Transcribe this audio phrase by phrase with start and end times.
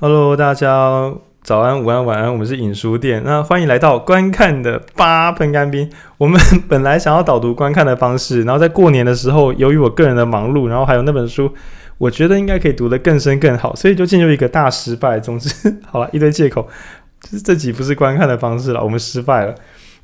[0.00, 1.12] Hello，大家
[1.42, 5.90] 早安、午安、晚安，我们是影书店，那欢迎来到观看的八分干冰。
[6.18, 11.52] 我们本来想要导读观看的方式，然后在过年的时候，由于我个人的忙碌，然后还有那本书，
[11.98, 15.18] 我觉得应该可以读得更深更好，所以就进入一个大失败。
[15.18, 15.52] 总之，
[15.90, 16.68] 好了，一堆借口，
[17.20, 19.54] 就是这集不是观看的方式了，我们失败了。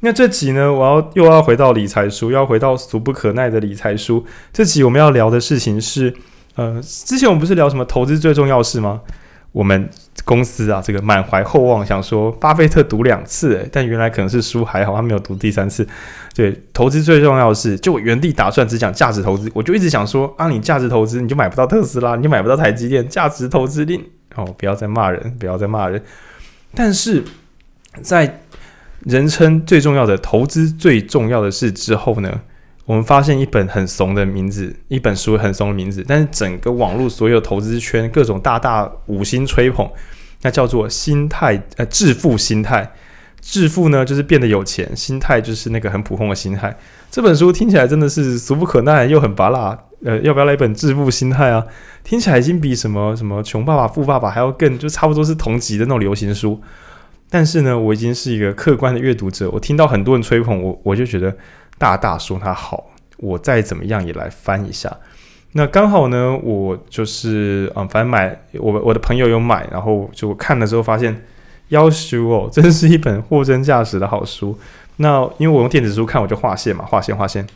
[0.00, 4.26] 那这集呢，我要又要回到理财书，要回到俗不可耐的理财书。
[4.52, 6.12] 这集我们要聊的事情是，
[6.56, 9.00] 呃，之前我们不是聊什么投资最重要事吗？
[9.55, 9.89] 我们
[10.25, 15.86] 公司啊，这个满怀厚望，想说巴菲特读两次，但原来可能是书还好，他没有读第三次。
[16.35, 24.04] 对，投资最重要的是，就我原地打算只讲价值投资，我就一直想说啊，你价值投资你就买不到特斯拉，你就买不到台积电，价值投资令
[24.35, 26.02] 哦，不要再骂人，不要再骂人。
[26.75, 27.22] 但是
[28.02, 28.41] 在
[29.05, 32.41] 人称最重要的投资最重要的事之后呢，
[32.86, 39.88] 我们发现一本很怂的名字，一本书很怂的名字，但是整个网络所有投资圈各种大大五星吹捧，
[40.42, 42.92] 那叫做心态呃致富心态，
[43.41, 46.76] 致富呢就是变得有钱，心态就是那个很普通的心态。
[47.10, 51.64] 这本书听起来真的是俗不可耐又很芭乐，呃，要不要来一本致富心态啊？
[52.02, 56.60] 听起来已经比什么什么穷爸爸富爸爸还要更，就差不多是同级的那种流行书。
[57.30, 61.34] 但是呢，我已经是一个客观的阅读者，我听到很多人吹捧我，我就觉得。
[61.78, 64.97] 大大说他好，我再怎么样也来翻一下。
[65.53, 71.22] 那刚好呢，我就是嗯，反正买我我的朋友有买，然后就看了之后发现，
[71.70, 74.58] 夭寿哦，真是一本货真价实的好书。
[74.97, 77.47] 那因为我用电子书看，我就划线嘛，划线划线。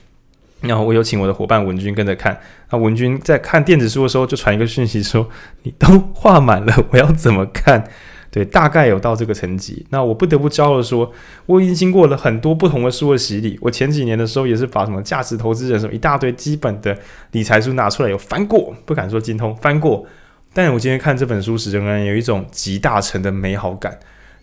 [0.61, 2.37] 然后我有请我的伙伴文君跟着看。
[2.71, 5.29] 那文君在看电子书的时候，就传一个讯息说
[5.63, 7.85] ：“你都画满了，我要怎么看？”
[8.31, 9.87] 对，大概有到这个层级。
[9.91, 11.11] 那我不得不骄傲的说，
[11.47, 13.59] 我已经经过了很多不同的书的洗礼。
[13.61, 16.99] 我前几年的时候也是把什么价值投资人什么一大堆基本的
[17.33, 20.07] 理财书拿出来有翻过，不敢说精通，翻过。
[20.53, 23.99] 但我今天看这本书时，仍然有一种集大成的美好感。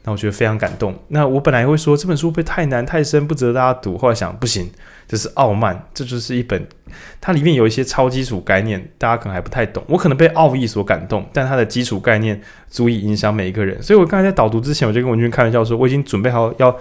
[0.05, 0.95] 那我觉得非常感动。
[1.07, 3.97] 那我本来会说这本书会太难太深，不值得大家读。
[3.97, 4.69] 后来想不行，
[5.07, 6.67] 这是傲慢，这就是一本，
[7.19, 9.83] 它里面有一些超基础概念，大家可能还不太懂。
[9.87, 12.39] 我可能被奥义所感动，但它的基础概念
[12.69, 13.81] 足以影响每一个人。
[13.81, 16.77] 所以我刚才在导读之前，我就跟文君开玩笑说，我已经准备好要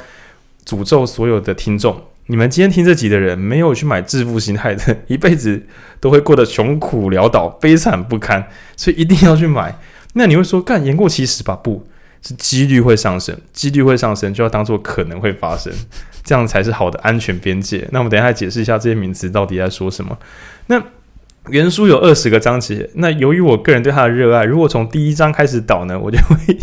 [0.66, 1.98] 诅咒所有的听众。
[2.26, 5.62] 你们今天听这集的人，没有去买致富心态的，一辈子
[5.98, 8.46] 都会过得穷苦潦倒、悲惨不堪。
[8.76, 9.78] 所以一定要去买。
[10.12, 11.54] 那你会说，干言过其实吧？
[11.56, 11.86] 不。
[12.26, 15.72] 是几率会上升，几率会上升就要当做可能会发生，
[16.24, 17.86] 这样才是好的安全边界。
[17.92, 20.16] 那我们等一下解释一下这些名词到底在说什么。
[20.68, 20.82] 那
[21.50, 26.56] 原书有二十个章节，那由于我个人对它的热爱，如果从第一章开始导呢，我就会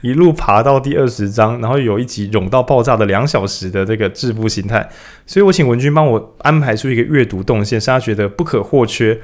[0.00, 4.88] 一路爬到第二十章，然后有一集冗到爆炸的两小时的这个致富心态。
[5.24, 9.16] 所以我请文君帮我安排出一个阅读动线，是他觉得不可或缺，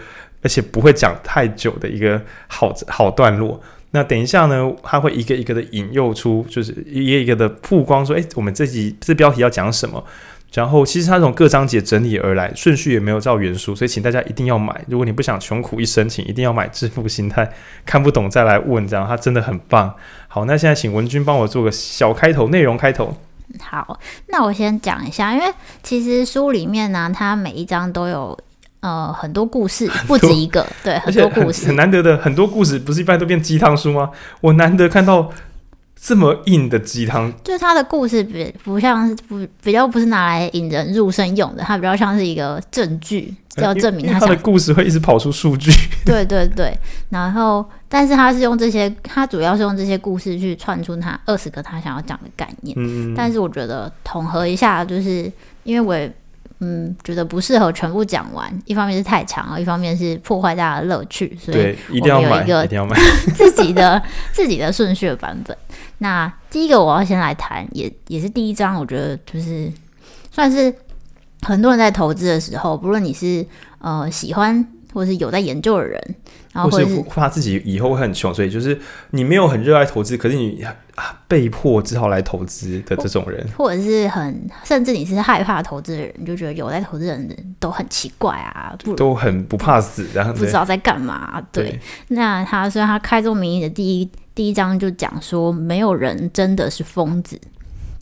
[0.42, 3.60] 而且不会讲太久的一个好好段落。
[3.92, 10.04] 那等一下呢，他会一个一个的引诱出，就是一个一个的曝光，说，诶，我们这集这标题要讲什么？
[10.52, 14.84] 然后其实他从各章节整理而来，顺序也没有照原书，所以请大家一定要买。
[14.88, 17.44] 如果你不想穷苦一生，请一定要买《致富心态》，
[17.84, 19.94] 看不懂再来问，这样他真的很棒。
[20.28, 23.16] 好，那现在请文君帮我做个小开头，内容开头。
[23.60, 23.98] 好，
[24.28, 25.46] 那我先讲一下，因为
[25.82, 28.38] 其实书里面呢，它每一章都有。
[28.80, 34.10] 呃，很多故事不止一个，对，很多故事很，很难得的很多故事，不是一般都变鸡汤书吗？
[34.40, 35.32] 我难得看到
[36.00, 45.72] 这么硬的鸡汤，就是他的故事比不像不比较不是拿来引人入胜用的，它比较像是一个证据，要证明他，他的故事会一直跑出数据。
[46.04, 46.72] 对对对，
[47.08, 52.76] 然后但是他是用这些，他主要是用这些故事去串出他二十个他想要讲的概念。
[52.78, 55.32] 嗯，但是我觉得统合一下，就是
[55.64, 56.12] 因为我。
[56.60, 62.96] 嗯，觉得不适合全部讲完，一方面是太长了，一方面是破坏大家的乐趣，所以一定要有一个一定要买
[63.34, 64.02] 自己的
[64.32, 65.56] 自己的顺序的版本。
[65.98, 69.70] 那第一个我要先来谈，也也是第一章，我觉得就是
[70.30, 70.74] 算是
[71.42, 73.46] 很多人在投资的时候，不论你是
[73.78, 76.00] 呃喜欢或者是有在研究的人。
[76.52, 78.80] 然后或是怕自己以后会很穷，所以就是
[79.10, 80.64] 你没有很热爱投资，可是你
[80.96, 91.40] 啊被迫只好来投资的这种人，或者是很甚至你是害怕投资的人，你就觉得有在投资的人都很奇怪啊，都很不怕死，然后不知道在干嘛。
[91.52, 97.40] 对，对那他虽然他开宗明义的第一第一章就讲说，没有人真的是疯子。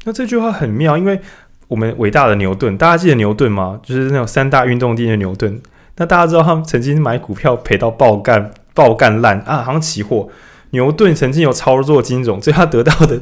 [0.04, 1.20] 那这句话很妙，因为
[1.68, 3.80] 我们伟大的牛顿，大家记得牛顿吗？
[3.82, 5.60] 就是那种三大运动第一的牛顿。
[5.96, 10.28] 那大家知道他们曾经买股票赔到爆干爆干烂啊，好像期货。
[10.74, 13.18] 牛顿曾经有操作金融，所以他得到的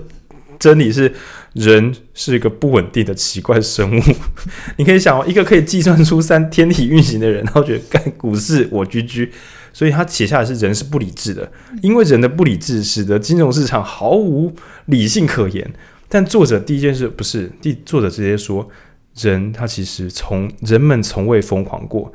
[0.58, 1.12] 真理是
[1.52, 4.02] 人是一个不稳定的奇怪生物。
[4.78, 9.30] 你可以想，一个可以计算出三天体运行的人，然后觉得干股市我居居
[9.72, 11.52] 所以他写下来是人是不理智的，
[11.82, 14.52] 因为人的不理智使得金融市场毫无
[14.86, 15.72] 理性可言。
[16.08, 18.68] 但作者第一件事不是，第作者直接说，
[19.16, 22.12] 人他其实从人们从未疯狂过。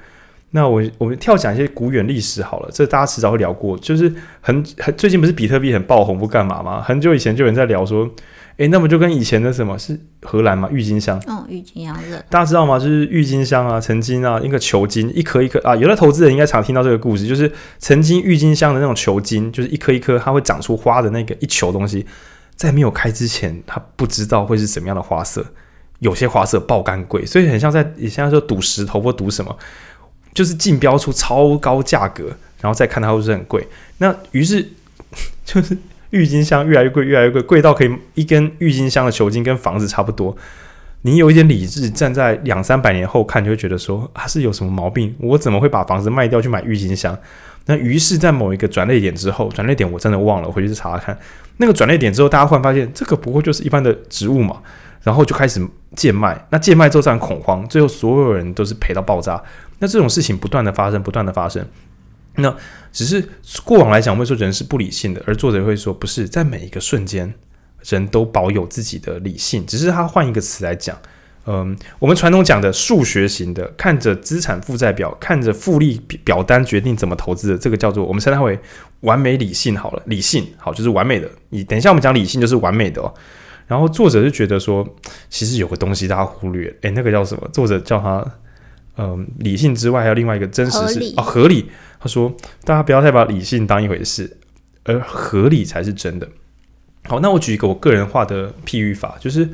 [0.51, 3.77] 那我我们跳讲一些古远历史好了，这大家迟早会聊过。
[3.79, 6.81] 就是很很最近不是比特币很爆红不干嘛吗？
[6.81, 8.09] 很久以前就有人在聊说，
[8.55, 11.21] 诶，那么就跟以前的什么是荷兰嘛，郁金香。
[11.27, 12.17] 嗯，郁金香热。
[12.29, 12.79] 大家知道吗？
[12.79, 22.05] 就是郁金香啊，曾经啊，一个球茎一颗一颗啊，有的投资人应该常听到这个故事，就是曾经郁金香的那种球茎，就是一颗一颗它会长出花的那个一球东西，
[22.55, 25.45] 在没有开之前，它不知道会是什么样的花色，
[25.99, 29.53] 有些花色爆干贵，所以很像在你现在说赌石头或赌什么。
[30.37, 32.25] 就是竞标出超高价格，
[32.61, 33.67] 然后再看它会不会很贵。
[33.97, 34.63] 那于是
[35.43, 35.75] 就是
[36.11, 40.37] 郁金香越来越贵，越来越贵，贵到可以一根郁金香的球茎跟房子差不多。
[41.01, 45.15] 你有一点理智，站在两三百年后看，就会觉得说它是有什么毛病？
[45.17, 47.17] 我怎么会把房子卖掉去买郁金香？
[47.65, 51.17] 那于是，在某一个转捩点之后，转捩点我真的忘了，回去查查看。
[51.57, 54.61] 那个转捩点之后，大家忽然发现这个不过就是一般的植物嘛，
[55.07, 55.65] 然后就开始
[55.95, 56.45] 贱卖。
[56.49, 59.41] 那贱卖之后造成恐慌，最后所有人都是赔到爆炸。
[59.79, 61.65] 那这种事情不断的发生，不断的发生。
[62.35, 62.53] 那
[62.91, 63.25] 只是
[63.63, 67.33] 过往来讲，会说人是不理性的，而作者会说不是，在每一个瞬间，
[67.85, 70.97] 人都保有自己的理性，只是他换一个词来讲。
[71.45, 78.59] 嗯，我们传统讲的数学型的，看着资产负债表，看着复利表单决定怎么投资的，这个叫做我们称它为
[78.99, 79.73] 完美理性。
[79.77, 81.31] 好了，理性好就是完美的。
[81.47, 83.13] 你等一下我们讲理性就是完美的哦。
[83.67, 84.87] 然后作者就觉得说，
[85.29, 87.47] 其实有个东西大家忽略，诶，那个叫什么？
[87.53, 88.25] 作者叫他。
[88.99, 91.69] 嗯，理性之外还有另外一个真实是哦，合理。
[91.99, 94.37] 他说，大家不要太把理性当一回事，
[94.85, 96.27] 而合理才是真的。
[97.03, 99.47] 好，那我举一个我个人化的譬喻法，就是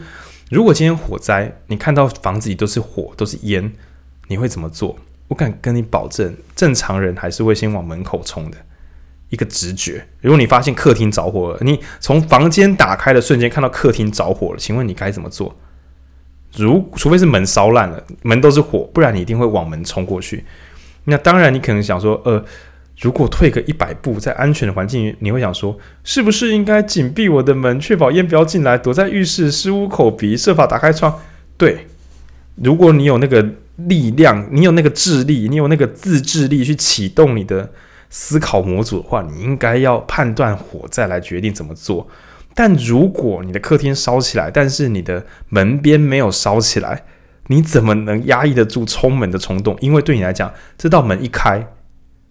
[0.49, 3.73] 如果今天火灾，你看到房子里都是火，都是烟，
[4.29, 4.97] 你会怎么做？
[5.27, 8.57] 我敢跟你保证，正常人还是会先往门口冲的，
[9.33, 10.05] 一个直觉。
[10.21, 15.57] 如果你发现客厅着火了，你从房间打开的瞬间看到客厅着火了，请问你该怎么做？
[16.55, 20.45] 如除非是门烧烂了，门都是火，不然你一定会往门冲过去。
[21.05, 22.45] 那当然，你可能想说，呃，
[23.01, 28.77] 如果退个一百步，在安全的环境，你会想说，是不是应该紧闭我的门，确保烟不要进来？
[28.77, 31.19] 躲在浴室，尸污口鼻，设法打开窗。
[31.57, 31.87] 对，
[32.61, 33.43] 如果你有那个
[33.77, 37.71] 力量，你有那个智力，你有那个自制力去启动你的
[38.15, 42.07] 思考模组的话，你应该要判断火再来决定怎么做。
[42.53, 47.05] 但如果你的客厅烧起来，但是你的门边没有烧起来，
[47.47, 49.75] 你怎么能压抑得住冲门的冲动？
[49.81, 51.65] 因为对你来讲，这道门一开，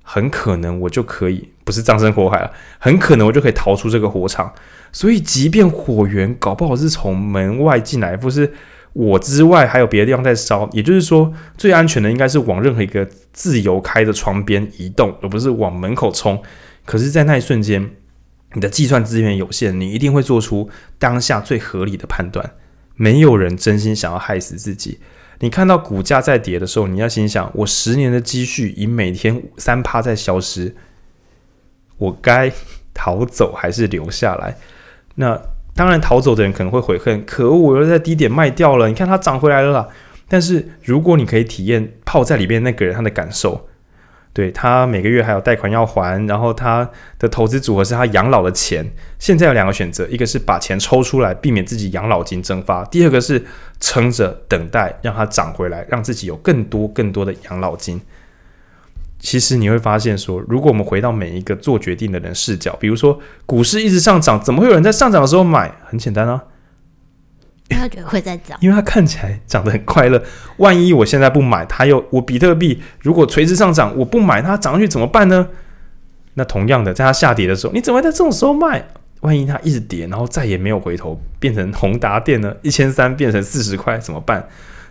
[0.04, 4.54] 很可能我就可以不是葬身火海了，很可能我就可以逃出这个火场。
[4.92, 8.52] 所以，即便火源搞不好是从门外进来，不是
[8.92, 16.42] 我之外还有别的地方在烧，也就是说，最安全的应该是往任何一个自由开的窗边移动，而不是往门口冲。
[16.84, 17.90] 可是，在那一瞬间。
[18.54, 20.68] 你的计算资源有限，你一定会做出
[20.98, 22.52] 当下最合理的判断。
[22.96, 24.98] 没有人真心想要害死自己。
[25.38, 30.76] 你看到股价在跌的时候，你要心想：我十年的积蓄以每天三趴在消失，
[31.96, 32.52] 我该
[32.92, 34.58] 逃走还是留下来？
[35.14, 35.40] 那
[35.74, 38.88] 当然，逃走的人可能会悔恨，可恶，我又在低点卖掉了。
[38.88, 39.88] 你看它涨回来了啦。
[40.28, 43.68] 但是如果你可以体验泡在里边那个人他的感受。
[44.34, 46.88] 对，他每个月还有贷款要还，然后他
[47.18, 48.82] 的投资组合是他养老的钱。
[49.18, 53.44] 现在有两个选择，一个是把钱抽出来，避免自己养老金蒸发；第二个是
[53.78, 58.00] 撑着等待，让它涨回来，让自己有更多更多的养老金。
[59.22, 65.72] 其实你会发现说，如果我们回到每一个做决定的人视角，比如说股市一直上涨，怎么会有人在上涨的时候买？
[65.86, 66.42] 很简单啊。
[67.70, 70.20] 他觉得会在涨，因为他看起来涨得很快乐。
[70.56, 75.48] 万一我现在不买，他又我比特币如果垂直上涨，我不买它涨上去怎么办呢？
[76.34, 78.84] 那同样的，在它下跌的时候，你怎么会在这种时候卖？
[79.20, 82.52] 万一它一直跌，然后再也没有回头，变成宏达电呢？
[82.62, 84.48] 一千三变成四十块怎么办？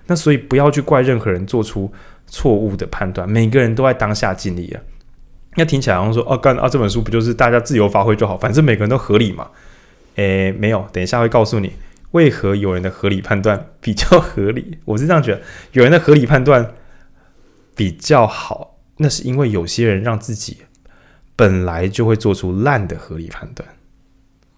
[0.08, 1.92] 那所以不要去怪任何人做出
[2.32, 4.82] 错误的判断，每个人都在当下尽力啊。
[5.56, 9.50] 那听起来好像说哦，干啊，这本书不就是大家自由发挥就好，反正每个人都合理嘛？
[10.16, 11.74] 诶，没有，等一下会告诉你。
[12.12, 14.80] 为何有人的合理判断比较合理？
[14.86, 15.42] 我是这样觉得，
[15.74, 16.74] 有人的合理判断
[17.76, 20.58] 比较好，那是因为有些人让自己
[21.36, 23.68] 本来就会做出烂的合理判断。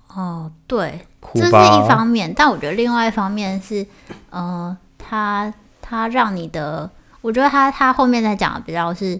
[0.10, 1.02] 哦，对，
[1.34, 3.86] 这是一方面，但我觉得另外一方面是，
[4.30, 5.52] 呃，他
[5.82, 6.90] 他让你的，
[7.24, 9.20] 我觉得他他后面在讲的比较是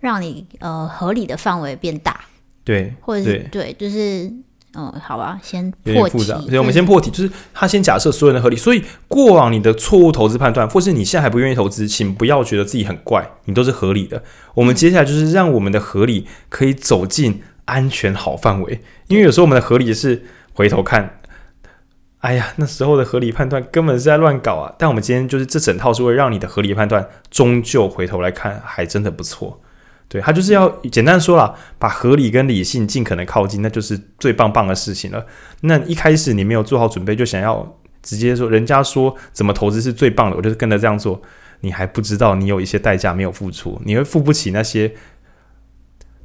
[0.00, 2.20] 让你呃合理的范围变大，
[2.62, 4.30] 对，或者是对，对，就是。
[4.76, 6.18] 嗯，好吧，先破题。
[6.24, 8.56] 所以我们先破题，就是他先假设所有人的合理。
[8.56, 14.20] 所以过往你的错误投资判断，或是你现在还不愿意投资，请不要觉得自己很怪，你都是合理的。
[14.54, 21.20] 我们接下来就是让我们的合理可以走进安全好范围，因为有时候我们的合理是回头看，
[22.24, 24.74] 哎呀，那时候的合理判断根本是在乱搞啊。
[24.78, 29.60] 但我们今天就是这整套是会让你的合理判断终究回头来看还真的不错。
[30.08, 35.26] 对，他就是要简单说了，把合理跟理性尽可能靠近，那就是最棒棒的事情了。
[35.60, 41.20] 那一开始你没有做好准备，就想要直接说，人家说怎么投资是最棒的，我就是跟着这样做。
[41.60, 44.90] 你还不知道你有一些代价没有付出，你会付不起那些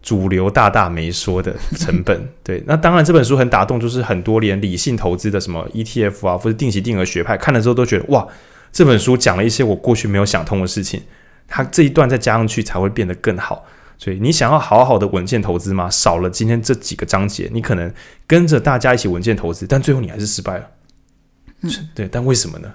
[0.02, 2.30] 主流大大没说的成本。
[2.44, 8.28] 对，那当然这本书很打动，就是很多连理性投资的什么 ETF 啊，或者定期定额学派，看了之后都觉得哇，
[8.72, 11.02] 这本书讲了一些我过去没有想通的事情。
[11.48, 13.66] 它这一段再加上去才会变得更好。
[13.98, 15.90] 所以你想要好好的稳健投资吗？
[15.90, 17.94] 少了今天这几个章节，你可能
[18.26, 20.68] 跟着大家一起稳健投资，但最后你还是失败了。
[21.62, 22.72] 嗯，对，但为什么呢？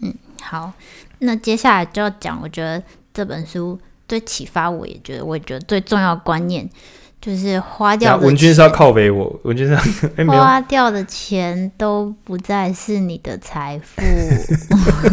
[0.00, 0.72] 嗯，好，
[1.20, 2.82] 那接下来就要讲，我觉得
[3.14, 6.68] 这本书最启发我，也觉得我也觉得最重要的观念
[7.20, 8.26] 就是花掉的。
[8.26, 9.74] 文君是要靠背我，文君是、
[10.16, 14.02] 欸、花掉的钱都不再是你的财富。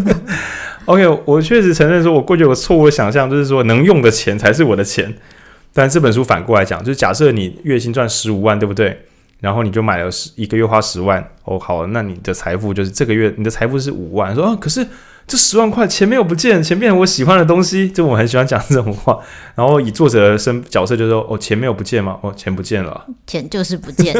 [0.86, 5.14] OK，我确实承认说，我过去有个错误的想象，就是说能用的钱才是我的钱。
[5.74, 9.06] 但这本书反过来讲，就是假设你月薪赚十五万，对不对？
[9.40, 14.36] 然后你就买了十一个月花十万，哦，好，那你的财富就是这个月你的财富是五万。
[14.36, 14.86] 说，啊，可是
[15.26, 19.18] 这十万块钱没有不见，钱变成我喜欢的东西，就我很喜欢讲这种话。
[19.56, 22.18] 然后以作者的身角色就说，哦，钱没有不见吗？
[22.22, 24.16] 哦，钱不见了，钱就是不见，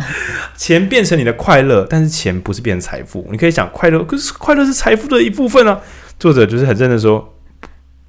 [0.56, 3.26] 钱变成你的快乐，但是钱不是变成财富。
[3.30, 5.80] 你可以讲快乐，可是快乐是财富的一部分啊。
[6.18, 7.34] 作者就是很认真说，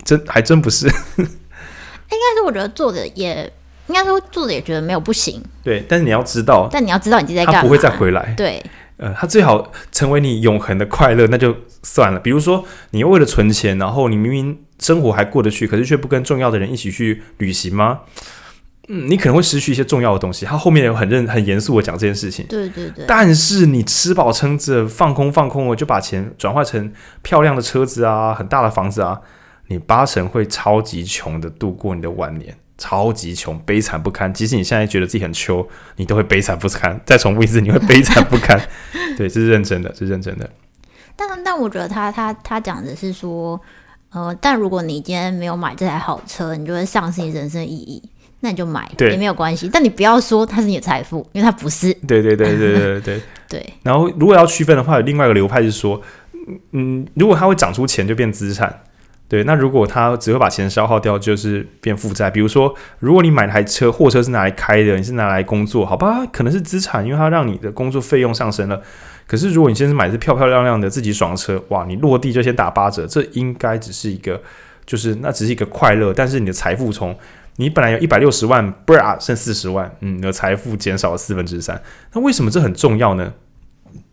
[0.03, 0.87] 真还真不是。
[1.17, 3.51] 应该是我觉得作者也
[3.87, 5.85] 应该说作者也觉得没有不行，对。
[5.89, 8.33] 但是你要知道，但你要知道你自己在干嘛，他不会再回来。
[8.37, 8.63] 对，
[8.97, 12.19] 呃，他最好成为你永恒的快乐，那就算了。
[12.19, 17.99] 比如说，你为了存钱，然后你明明生活还过得去，可是却不跟重要的人一起去旅行吗？
[18.89, 20.45] 嗯，你可能会失去一些重要的东西。
[20.45, 22.45] 他后面有很认很严肃的讲这件事情。
[22.49, 23.05] 对对对。
[23.07, 29.19] 但是你吃饱撑着，放空放空了，就把钱转化成漂亮的车子啊，很大的房子啊。
[29.67, 34.33] 你八成会超级穷的度过你的晚年，超级穷，悲惨不堪。
[34.33, 36.99] 即使你现在觉得自己很穷，你都会悲惨不堪。
[37.05, 38.59] 再重复一次， 你会悲惨不堪。
[39.17, 40.49] 对，这是认真的，这是认真的。
[41.15, 43.57] 但但我觉得他他他讲的是说，
[44.11, 48.03] 呃，但如果你今天没有买这台好车，你就会丧失你人生意义。
[48.41, 49.69] 那你就买，对，也没有关系。
[49.71, 51.93] 但你不要说它是你的财富，因为它不是。
[52.05, 53.21] 对对对对对对 对。
[53.47, 53.73] 对。
[53.83, 56.01] 然后，如果要区分的话，有另外一个流派是说，
[56.71, 58.83] 嗯，如果它会长出钱，就变资产。
[59.33, 62.29] 对，那如果他只会把钱消耗掉，就是变负债。
[62.29, 68.79] 比如说，如果你买台车，货车是拿来开的，你是拿来工作，好吧，可能是资产，因为它让你的工作费用上升了。
[69.25, 74.39] 可是如果你现在买的是漂漂亮亮的自己爽车，哇，你落地就先打八折，这应该只是一个，
[74.85, 76.13] 就是那只是一个快乐。
[76.13, 77.17] 但是你的财富从
[77.55, 81.81] 你本来有一百六十万，不啊，剩四十万，嗯，你的财富减少了四分之三。
[82.13, 83.33] 那为什么这很重要呢？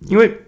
[0.07, 0.39] 因为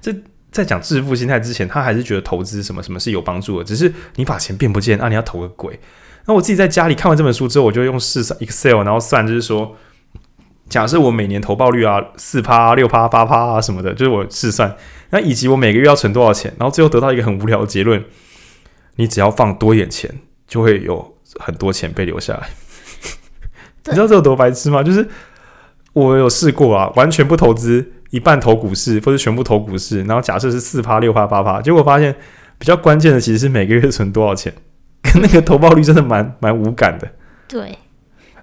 [0.00, 0.14] 这。
[0.50, 3.64] 在讲致富心态之前，他还是觉得投资什么什么是有帮助的。
[3.64, 5.78] 只是你把钱变不见啊，你要投个鬼。
[6.26, 9.76] 那我自己在家里看完这本书之后，我就用试算 Excel，然后算，就是说，
[10.68, 14.76] 假设我每年投报率啊四趴、六趴、八趴啊什么的，就是我试算。
[15.10, 18.04] 那以及我每个月要存多少钱，然后最后得到一个很无聊的结论：
[18.96, 22.50] 你只要放多一点钱，就会有很多钱被留下来。
[23.86, 24.82] 你知道这有多白痴吗？
[24.82, 25.08] 就是
[25.92, 27.92] 我有试过啊，完全不投资。
[28.10, 32.14] 一半投股市，或者全部投股市，然后假设是四趴、六趴、八趴，结果发现
[32.58, 34.52] 比较关键的其实是每个月存多少钱，
[35.02, 37.08] 跟 那个投报率真的蛮蛮无感的。
[37.46, 37.78] 对，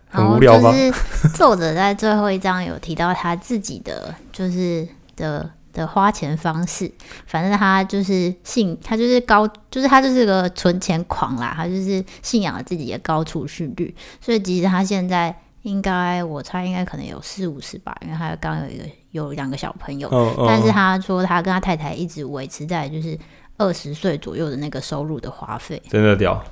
[0.09, 0.71] 很无聊吗？
[0.71, 6.89] 就是作者在最后一章有提到他自己的就是的的花钱方式，
[7.25, 15.35] 反正他就是信，他就是高，就是他就是个存钱狂啦，他就是信仰了自己的高储蓄率，所以即使他现在。
[15.63, 20.47] 应该我猜应该可能有四五十吧，因为他刚有一个有两个小朋友，oh, oh.
[20.47, 23.17] 但是他说他跟他太太一直维持在就是
[23.57, 26.43] 二十岁左右的那个收入的花费，真的屌，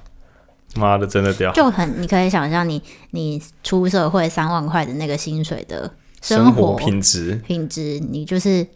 [0.75, 2.81] 妈的真的屌，就很你可以想象你
[3.11, 8.67] 你出社会三万块的那个薪水的生活，生活品质品质，你就是。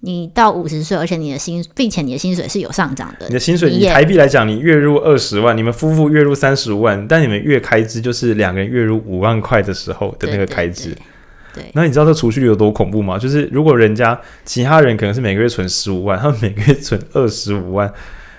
[0.00, 3.26] 你到五十岁，而且你的薪，并且你的薪水是有上涨的。
[3.26, 10.96] 你的薪水以台币来讲，你月入二十万，你们夫妇月入三十五万，但你们月开支就是两个人月入五万块的时候的那个开支。
[11.52, 13.18] 对，那你知道这储蓄率有多恐怖吗？
[13.18, 17.92] 就是如果人家其他人可能是每个月存十五万，他们每个月存二十五万，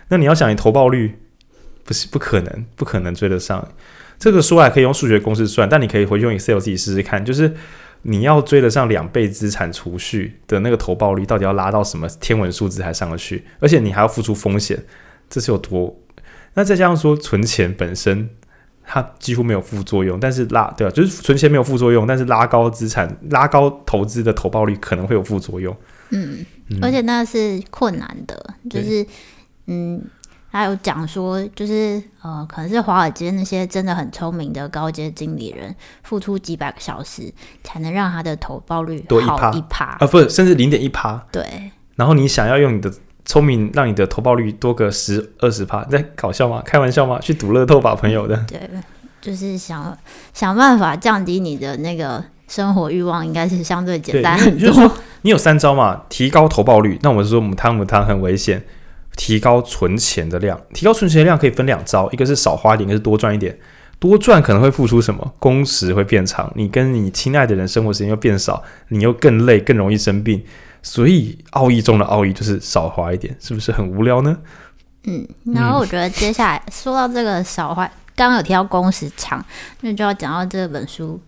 [0.08, 1.14] 那你要想你投报率
[1.84, 3.68] 不是不可能，不可能追得上。
[4.18, 7.54] 这个说来可以用数学公式算，但你可以回去用 Excel 自己试试看，就是。
[8.04, 13.44] 你要追得上两倍资产储蓄的那个投报率，到底要拉到什么天文数字才上得去？
[13.60, 14.82] 而且你还要付出风险，
[15.30, 16.00] 这是有多？
[16.54, 18.30] 那再加上说存钱本身，
[18.86, 20.94] 它几乎没有副作用，但是拉对吧？
[20.94, 25.76] 就是存钱没有副作用，但是拉高资产、拉高投资的投报率可能会有副作用。
[26.12, 29.06] 嗯，嗯，而且那是困难的，就是
[29.68, 30.02] 嗯。
[30.52, 37.32] 他有讲说，就是呃，可能是华尔街那些真的很聪明的高阶经理人，付出几百个小时，
[37.64, 41.24] 才能让他的投报率多一趴一趴啊，不是，甚至零点一趴。
[41.32, 41.72] 对。
[41.96, 42.92] 然后你想要用你的
[43.26, 46.64] 聪明让你的投报率多个十二十趴，在搞笑吗？
[46.66, 47.20] 开玩笑吗？
[47.20, 48.36] 去赌乐透吧，朋友的。
[48.48, 48.60] 对，
[49.22, 49.96] 就是想
[50.34, 54.68] 想办法降低你的那个生活欲望，应该是相对简单很多。
[54.68, 54.92] 就是说，
[55.22, 56.04] 你有三招嘛？
[56.10, 58.64] 提高投报率，那我们说母汤母汤很危险。
[59.16, 63.58] 提高存钱的量，提高存钱的量可以分两招，一个是少花一点，一个是多赚一点。
[64.00, 65.34] 多赚可能会付出什么？
[65.40, 70.42] 工时会变长，你跟你亲爱的人生活时间又变少，你又更累，更容易生病。
[70.82, 74.38] 所以奥义中的奥义就是少花一点，是不是很无聊呢？
[75.04, 77.86] 嗯，然后我觉得接下来说到这个少花，
[78.16, 79.46] 刚刚有提到工时长，
[79.82, 81.20] 那就要讲到这本书，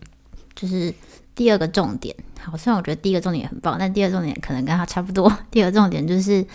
[0.55, 0.93] 就是
[1.35, 2.15] 第二个重点。
[2.39, 5.29] 好，虽然我觉得第一个重点也很棒，但第二个重点可能跟它差不多。
[5.51, 6.45] 第二个重点就是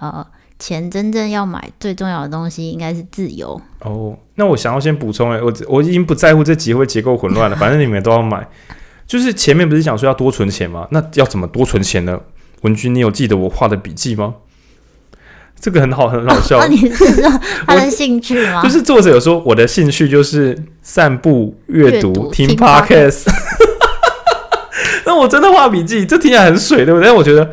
[0.00, 0.26] 呃。
[0.60, 4.16] 钱真正要买最重要的东西应该是自由哦。
[4.36, 8.46] 那我想要先补充哎，我我已经不在乎这集会结构混乱了， 反正你们都要买。
[9.06, 10.86] 就是前面不是讲说要多存钱吗？
[10.92, 12.20] 那要怎么多存钱呢？
[12.60, 14.34] 文君，你有记得我画的笔记吗？
[15.60, 16.64] 这个很好，很好笑。
[16.68, 17.28] 你是说
[17.66, 18.62] 他的兴趣吗？
[18.62, 23.26] 就是作者有说我的兴趣就是散步、阅读、读听 podcast。
[25.04, 27.06] 那我真的画笔记，这听起来很水，对不对？
[27.06, 27.50] 但我觉得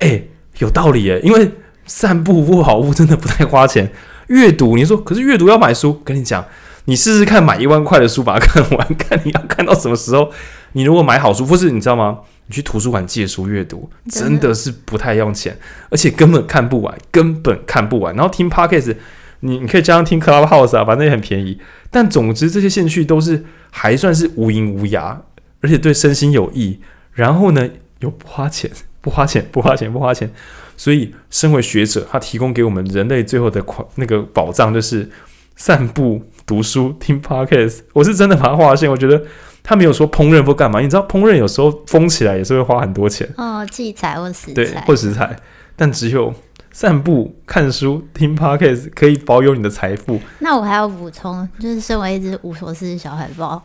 [0.00, 0.22] 哎
[0.58, 1.50] 有道理哎，因为。
[1.86, 3.90] 散步不好物真的不太花钱，
[4.28, 6.44] 阅读你说，可是阅读要买书，跟你讲，
[6.86, 10.30] 你试试看买一万块的书把它看完，看你要看到什么时候。
[10.76, 12.18] 你如果买好书，或是你知道吗？
[12.46, 15.56] 你去图书馆借书阅读，真的是不太用钱，
[15.88, 18.14] 而且根本看不完，根本看不完。
[18.16, 18.96] 然后听 Podcast，
[19.40, 21.60] 你你可以加上听 Clubhouse 啊，反正也很便宜。
[21.90, 25.16] 但总之这些兴趣都是还算是无垠无涯，
[25.60, 26.80] 而且对身心有益。
[27.12, 28.68] 然后呢，又不花钱，
[29.00, 30.28] 不花钱，不花钱，不花钱。
[30.76, 35.08] 所以，身为学者，他提供给我们人类最后的款那个宝藏，就是
[35.56, 37.80] 散步、读书、听 podcast。
[37.92, 38.90] 我是真的把它划线。
[38.90, 39.22] 我觉得
[39.62, 45.36] 他没有说烹饪或干嘛，你知道，烹饪有时候封起来也是会花很多钱哦，器材或食材，对，或食材。
[45.76, 46.32] 但只有
[46.72, 50.20] 散步、看书、听 podcast 可以保有你的财富。
[50.40, 53.62] 那我还要补充，就是身为一只无所事事小海豹，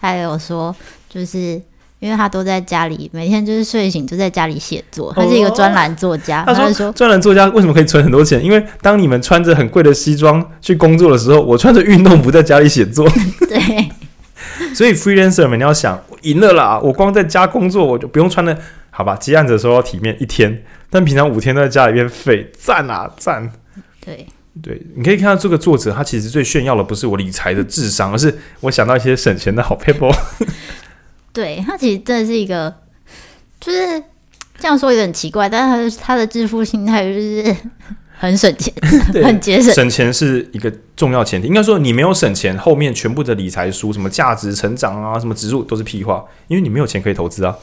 [0.00, 0.74] 他也有说，
[1.08, 1.60] 就是。
[2.02, 5.12] 因为他都在家里，每天就是睡醒就在家里写作。
[5.14, 6.42] 他是一个专栏作家。
[6.44, 8.44] 他说：“专栏作家为什么可以存很多钱？
[8.44, 13.08] 因为当你们穿着很贵的西装去工作的时候，我穿着运动服在家里写作。
[13.48, 13.88] ”对。
[14.74, 16.76] 所以 freelancer 们，你要想，赢了啦！
[16.82, 18.58] 我光在家工作，我就不用穿的，
[18.90, 19.14] 好吧？
[19.14, 23.48] 接案子的时候要体面一天，但平常五天都在家里边废，赞啊赞！
[24.04, 24.26] 对
[24.60, 30.10] 对，你可以看到这个作者，他其实最炫耀的不是我理财的智商，而是我想到一些省钱的好撇步。
[31.32, 32.74] 对，他其实真的是一个，
[33.58, 34.02] 就是
[34.58, 37.56] 这样说有点奇怪，但是他他的致富心态就是
[38.18, 38.72] 很省钱，
[39.24, 39.72] 很节省。
[39.74, 41.48] 省钱是一个重要前提。
[41.48, 47.56] 应该说，你没有省钱，后面全部的理财书，什么价值成长啊，什么指数都是屁话，因为你没有钱可以投资啊。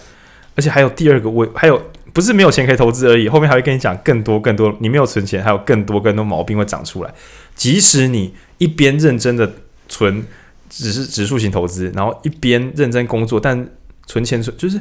[0.55, 1.79] 而且还有第二个，我还有
[2.11, 4.75] 不是没有钱可以投资而已，后面还会跟你讲更多更多。
[4.79, 7.13] 你没有存钱，还有更多更多毛病会长出来。
[7.55, 9.53] 即使你一边认真的
[9.87, 10.25] 存。
[10.69, 13.67] 只是指数型投资，然后一边认真工作，但
[14.05, 14.77] 存钱存就是，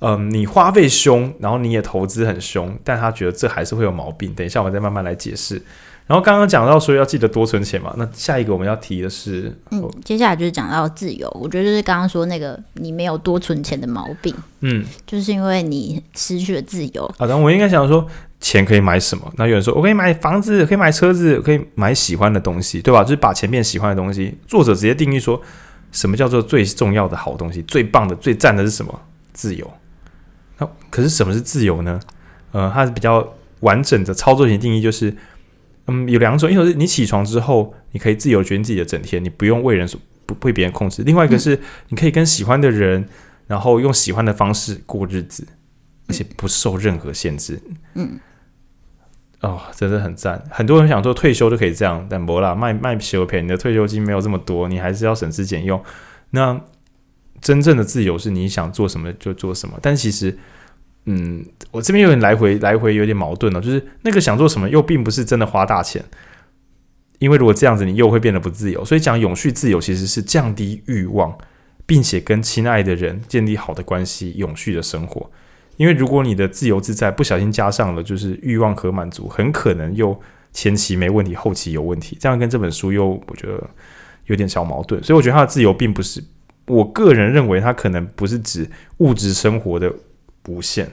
[0.00, 4.34] 嗯、呃，你花费凶，然后你也投资很凶，但他觉得这还是会有毛病。
[4.34, 5.62] 等一下我再慢慢来解释。
[6.06, 11.30] 然后刚刚讲到说要记得多存钱嘛，那下一个我们要提的是，嗯，接下来就是讲到自由。
[11.40, 17.14] 我觉得就是刚刚说那个你没有多存钱的毛病，嗯，就是因为你失去了自由。
[17.16, 18.06] 好的，我应该想说。
[18.42, 19.32] 钱可以买什么？
[19.36, 23.02] 那有人说，我可以买房子，可以买车子，可以买喜欢的东西，对吧？
[23.04, 24.36] 就是把钱变喜欢的东西。
[24.48, 25.40] 作者直接定义说，
[25.92, 27.62] 什么叫做最重要的好东西？
[27.62, 29.00] 最棒的、最赞的是什么？
[29.32, 29.72] 自由。
[30.58, 32.00] 那可是什么是自由呢？
[32.50, 35.16] 呃，它是比较完整的操作型定义，就是
[35.86, 43.08] 嗯，有两种，一种是你起床之后，你可以自由决定自己的整天，你不用为人所不被别人控制；另外一个是你可以跟喜欢的人，
[43.46, 45.46] 然后用喜欢的方式过日子，
[46.08, 47.62] 而且不受任何限制。
[47.94, 48.18] 嗯。
[49.42, 50.40] 哦，真的很赞！
[50.50, 55.82] 很多人想说退休就可以这样，但不啦，卖卖小赔，你的退休金没有这么多，你还是要省吃俭用。
[56.30, 56.60] 那
[57.40, 59.76] 真正的自由是你想做什么就做什么。
[59.82, 60.38] 但其实，
[61.06, 66.04] 嗯，我这边有点来回来回有点矛盾了，就是那个想做什么又并不是真的花大钱，
[67.18, 68.84] 因为如果这样子，你又会变得不自由。
[68.84, 71.36] 所以讲永续自由其实是降低欲望，
[71.84, 75.28] 并且跟亲爱的人建立好的关系，永续的生活。
[75.82, 80.16] 因为如果你的自由自在不小心加上了就是欲望和满足，很可能又
[80.52, 82.16] 前期没问题，后期有问题。
[82.20, 83.68] 这样跟这本书又我觉得
[84.26, 85.02] 有点小矛盾。
[85.02, 86.22] 所以我觉得他的自由并不是，
[86.68, 89.92] 我个人认为他可能不是指物质生活的
[90.46, 90.88] 无限。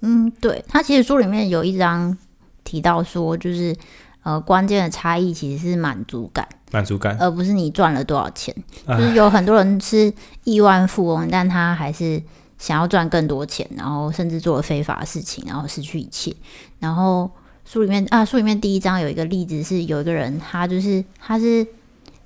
[0.00, 2.16] 嗯，对，他其实书里面有一章
[2.64, 3.76] 提到说，就是
[4.22, 8.56] 呃关键的差异其实是满足感，满足感，而不是你赚了多少钱。
[8.88, 10.10] 就是有很多人是
[10.44, 12.22] 亿万富翁，但他还是。
[12.58, 16.34] 想要赚更多钱，然后甚至做了非法的事情，然后失去一切。
[16.78, 17.30] 然后
[17.64, 21.66] 书里面啊，书里面第一章有一个例子是有一个人，他就是他是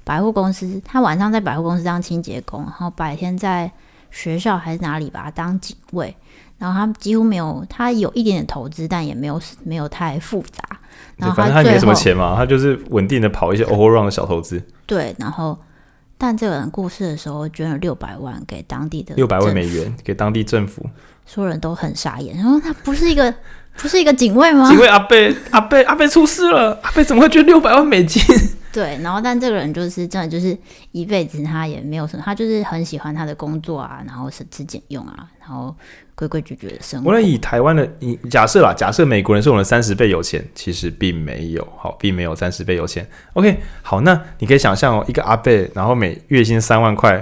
[0.04, 3.70] 百货公司，他晚上在百货公司当清洁工，然后白天在
[4.10, 6.14] 学校还是哪里吧当警卫。
[6.58, 10.62] 然后他几乎没有，他有一点点投资，但也没有没有太复杂。
[11.16, 14.62] 然后他反正他没什么钱嘛，他就是稳定的跑一些 overrun 的小投资。
[14.86, 15.58] 对，然后。
[16.22, 20.85] 但这个人过世的时候捐了六百万给当地的六百万美元给当地政府，
[21.24, 22.37] 所有人都很傻眼。
[22.37, 23.35] 然后他不是一个
[23.78, 24.68] 不是一个警卫吗？
[24.68, 28.22] 警卫阿贝阿贝阿贝出事了，阿贝怎么会捐六百万美金？
[28.72, 30.56] 对，然后但这个人就是真的就是
[30.92, 35.74] 一辈子他也没有什么，他就是很喜欢他的工作啊，然后省吃俭用啊，然后
[36.14, 37.11] 规规矩矩的生活。
[37.11, 43.04] 我以台湾的你假设啦，假设美国人是我们三十倍有钱，其实并没有，好，并没有三十倍有钱。
[43.33, 47.12] OK，好，那你可以想象哦，一个阿伯，然后每月薪三万块，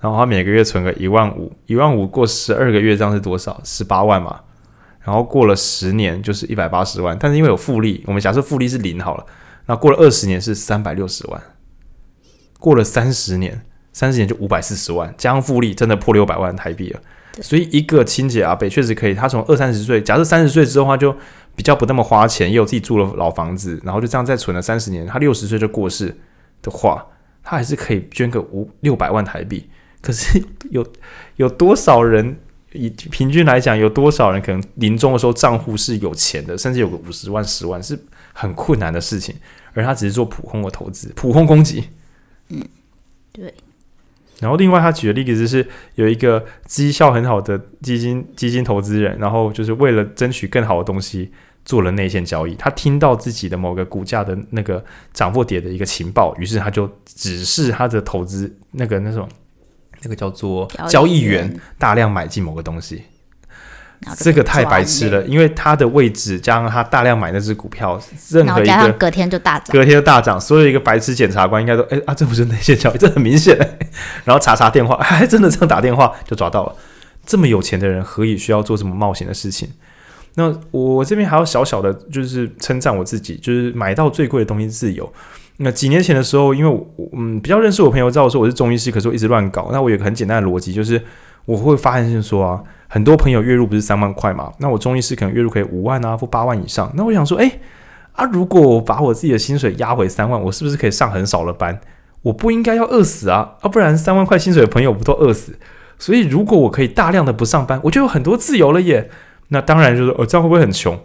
[0.00, 3.60] 然后他每个月存个一万五，一万五过十二个月，这样是多少？
[3.64, 4.40] 十八万嘛。
[5.00, 9.26] 然后过了十年就是一百八十万，但是因为有复利，我们假设复利是零好了。
[9.66, 11.42] 那过了二十年是三百六十万，
[12.58, 17.00] 过了三十年，三十年就五百四十万，加上复利真的破六百万台币了。
[17.40, 21.16] 所以一个清洁阿伯确实可以，他从二三十岁，假设三十岁之后他就
[21.56, 26.16] 比较不那么花钱，也有自己住了老房子，然后就这样再存了三十年，他六十岁就过世
[26.62, 27.04] 的话，
[27.42, 29.68] 他还是可以捐个五六百万台币。
[30.00, 30.86] 可是 有
[31.36, 32.38] 有多少人
[32.72, 37.98] 以平均来讲，有多少人可能临终的时候账户是有钱的，甚至有个五十万、十万是？
[38.34, 39.34] 很困难的事情，
[39.72, 41.88] 而他只是做普通的投资，普通攻击。
[42.50, 42.62] 嗯，
[43.32, 43.54] 对。
[44.40, 51.32] 然后另外他举的例子就是有一个绩效很好的基金基金投资人，然后就是为了争取更好的东西
[51.64, 52.54] 做了内线交易。
[52.56, 59.26] 他听到自己的某个股价的那个涨或跌的一个情报，于是他就指示他的投资那个那种
[60.02, 63.04] 那个叫做交易员大量买进某个东西。
[64.16, 70.40] 这个太白痴了，因为它的位置加上他大量买那只股票，任何一个隔天就大涨，隔天就大涨。
[70.40, 73.56] 所有一个白痴检察官应该都哎啊，这不是内线交易，这很明显。
[74.24, 76.74] 然后查查电话，还真的这样打电话就抓到了。
[77.24, 79.68] 这么有钱的人，何以需要做这么冒险的事情？
[80.34, 85.10] 那我这边还要小小的，就是称赞我自己，就是买到最贵的东西自由。
[85.58, 89.70] 那几年前的时候，因为我嗯比较认识我朋友，知道我说我是中医师，可是我一直乱搞。
[89.72, 91.00] 那我有个很简单的逻辑，就是
[91.44, 92.62] 我会发现说啊。
[92.86, 94.52] 很多朋友月入不是三万块嘛？
[94.58, 96.92] 那我中医师可能月入可以五万啊，或八万以上。
[96.94, 97.50] 那我想说，哎，
[98.12, 101.80] 啊，如果我把我自己的薪水压回三万，我是不是可以上很少的班？
[102.22, 103.56] 我不应该要饿死啊！
[103.62, 105.58] 啊，不然三万块薪水的朋友不都饿死？
[105.98, 109.10] 所以如果我可以大量的不上班，我就有很多自由了耶。
[109.48, 110.96] 那当然就是，哦，这样会不会很穷？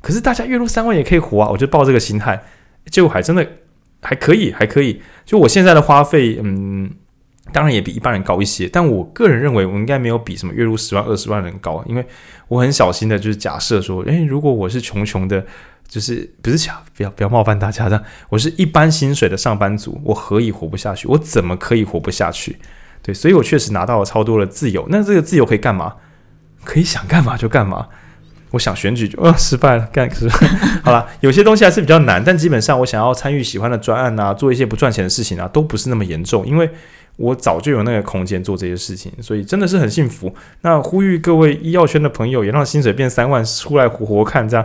[0.00, 1.48] 可是大家月入三万也可以活啊！
[1.52, 2.42] 我就抱这个心态，
[2.90, 3.46] 结果还真的
[4.02, 5.00] 还可以，还可以。
[5.24, 6.90] 就我现在的花费，嗯。
[7.52, 12.06] 当然也比一般人高一些，但我个人认为我应该没有比什么月入十万、二十万人高，因为
[12.48, 15.44] 我很小心的，就是假设说，诶，如果我是穷穷的，
[15.86, 21.08] 就是不是想，不要不要冒犯大家的，我是一般薪水的上班族，我何以活不下去？
[21.08, 22.58] 我怎么可以活不下去？
[23.02, 24.86] 对，所以我确实拿到了超多的自由。
[24.90, 25.96] 那这个自由可以干嘛？
[26.64, 27.88] 可以想干嘛就干嘛。
[28.50, 30.28] 我想选举就呃失败了，干可是
[30.82, 36.70] 好了，有些东西还是比较难，但基本上我想要参与喜欢的专案啊，做一些不赚钱的事情啊，都不是那么严重，因为。
[37.18, 40.32] 我早就有那个空间做这些事情，所以真的是很幸福。
[40.60, 44.64] 那呼吁各位医药圈的朋友，也让薪水变三万，出来活活看，这样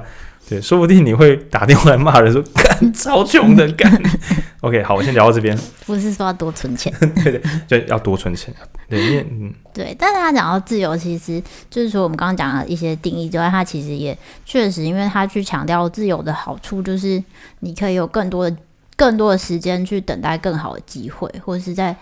[0.49, 3.91] 对，说不定你会打电话来骂人说 干超穷的干。
[4.61, 5.57] OK，好，我先聊到这边。
[5.85, 8.53] 不是说要多存钱， 对对，就要多存钱。
[8.87, 9.95] 对，因为嗯，对。
[9.97, 17.21] 但是他讲到自由，其实就是说我们刚刚讲的一些定义之外，他其实也确实，因为他去强调自由的好处，就是
[17.59, 18.55] 你可以有更多的、
[18.95, 21.95] 更多的时间去等待更好的机会，或者是在。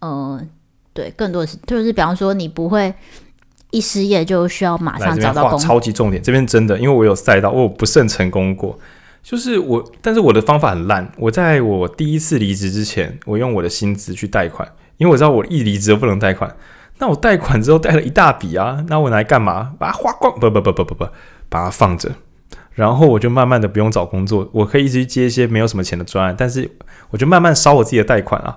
[0.00, 0.46] 嗯、呃，
[0.92, 2.92] 对，更多的是就是，比方说，你不会
[3.70, 5.60] 一失业就需要马上找到工作。
[5.60, 8.78] 超级重点，这边真的，因为我有赛道，我有不甚成功过。
[9.22, 11.10] 就是我，但是我的方法很烂。
[11.18, 16.54] 我在我第一次离职之前，我用我的薪资去贷款，因为我知道我一离职就不能贷款。
[16.98, 19.72] 那我贷款之后贷了一大笔啊，那我拿来干嘛？
[19.78, 20.32] 把它花光？
[20.38, 21.08] 不不不不不不，
[21.48, 22.12] 把它放着。
[22.72, 26.70] 然后我就慢慢的不用找工作，我可以一直接一些没有什么钱的专案，但是
[27.10, 28.56] 我就慢慢烧我自己的贷款啊。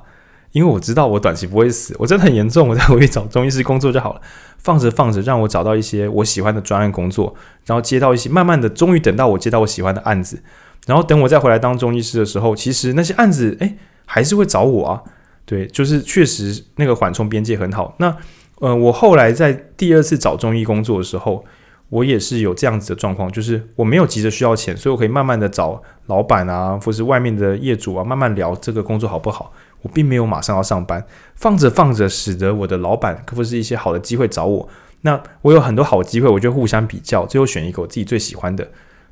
[0.51, 4.21] 因为我知道我短期不会死，我真的很严重， 我再回去找中医师工作就好了。
[4.57, 7.33] 放着放着，让我找到一些我喜欢的专案工作，
[7.65, 10.41] 然后接到一些，慢慢的，终于等到我接到我喜欢的案子，
[10.85, 15.01] 然后等我再回来当中医师的时候，其实那些案子，诶，还是会找我啊。
[15.45, 17.95] 对，就是确实那个缓冲边界很好。
[17.97, 18.15] 那
[18.59, 21.43] 呃，我后来在第二次找中医工作的时候，
[21.87, 29.53] 我也是有这样子的状况，就是我没有急着需要钱，所以我可以慢慢的找老板啊，或是外面的业主啊，慢慢聊这个工作好不好。
[29.81, 34.67] 我并没有马上要上班，放着放着，使得我的老板或是一些好的机会找我。
[35.01, 38.67] 那我有很多好机会，我就互相比较，最后选一个我自己最喜欢的，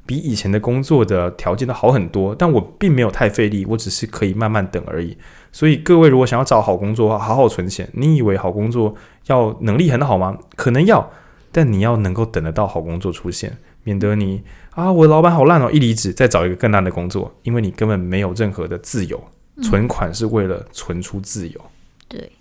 [0.05, 2.35] 比以前的工作的条件都好很多。
[2.35, 5.17] 但我并没有太费力，我只是可以慢慢等而已。
[5.53, 7.89] 所以各位如果想要找好工作的话，好好存钱。
[7.93, 8.93] 你以为好工作
[9.27, 10.37] 要能力很好吗？
[10.57, 11.09] 可能要，
[11.53, 19.23] 但你要能够等得到好工作出现，免得你啊，我的老板好烂哦，一离职再找一个更烂的工作，因为你根本没有任何的自由。
[19.61, 21.61] 存款是为了存出自由，
[22.07, 22.31] 对。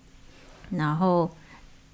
[0.71, 1.31] 然后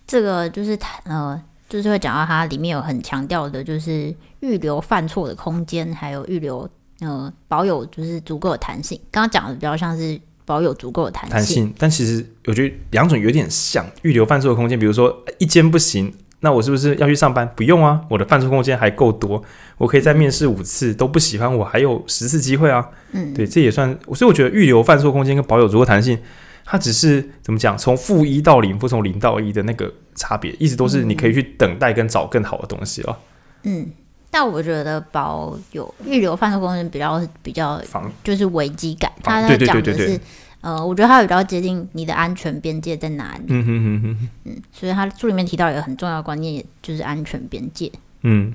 [0.07, 6.69] 这个就是他呃，就是会讲到它里面有很强调的，就是预留犯错的空间，还有预留
[7.01, 8.99] 呃保有就是足够的弹性。
[9.11, 14.79] 刚刚讲的比较像是保有足够的弹性，弹性，但其实我觉得两种有点像，预留犯错的空间。
[14.79, 16.13] 比如说一间不行。
[16.45, 17.49] 那我是不是要去上班？
[17.55, 19.41] 不用啊，我的犯错空间还够多，
[19.79, 22.85] 我可以再面试五次都不喜欢，我还有十次机会啊。
[23.13, 23.97] 嗯，对，这也算。
[24.13, 26.19] 所以我觉得预留犯错空间跟保有足够弹性，
[26.65, 27.79] 它只是怎么讲？
[27.79, 33.17] 从负一到零，不从零到一的那个差别，一直都是你可以去等待跟找更好的东西了。
[33.63, 33.89] 嗯，
[34.29, 39.13] 但我觉得保有预留犯错空间比较比较防，就是危机感。
[39.23, 40.21] 他在讲的是。
[40.63, 43.45] 呃，我觉得它比较接近你的安全边界在哪里。
[43.49, 47.91] 嗯哼哼哼嗯，所以他书里面提到一个很重要的观念，就是安全边界。
[48.23, 48.55] 嗯，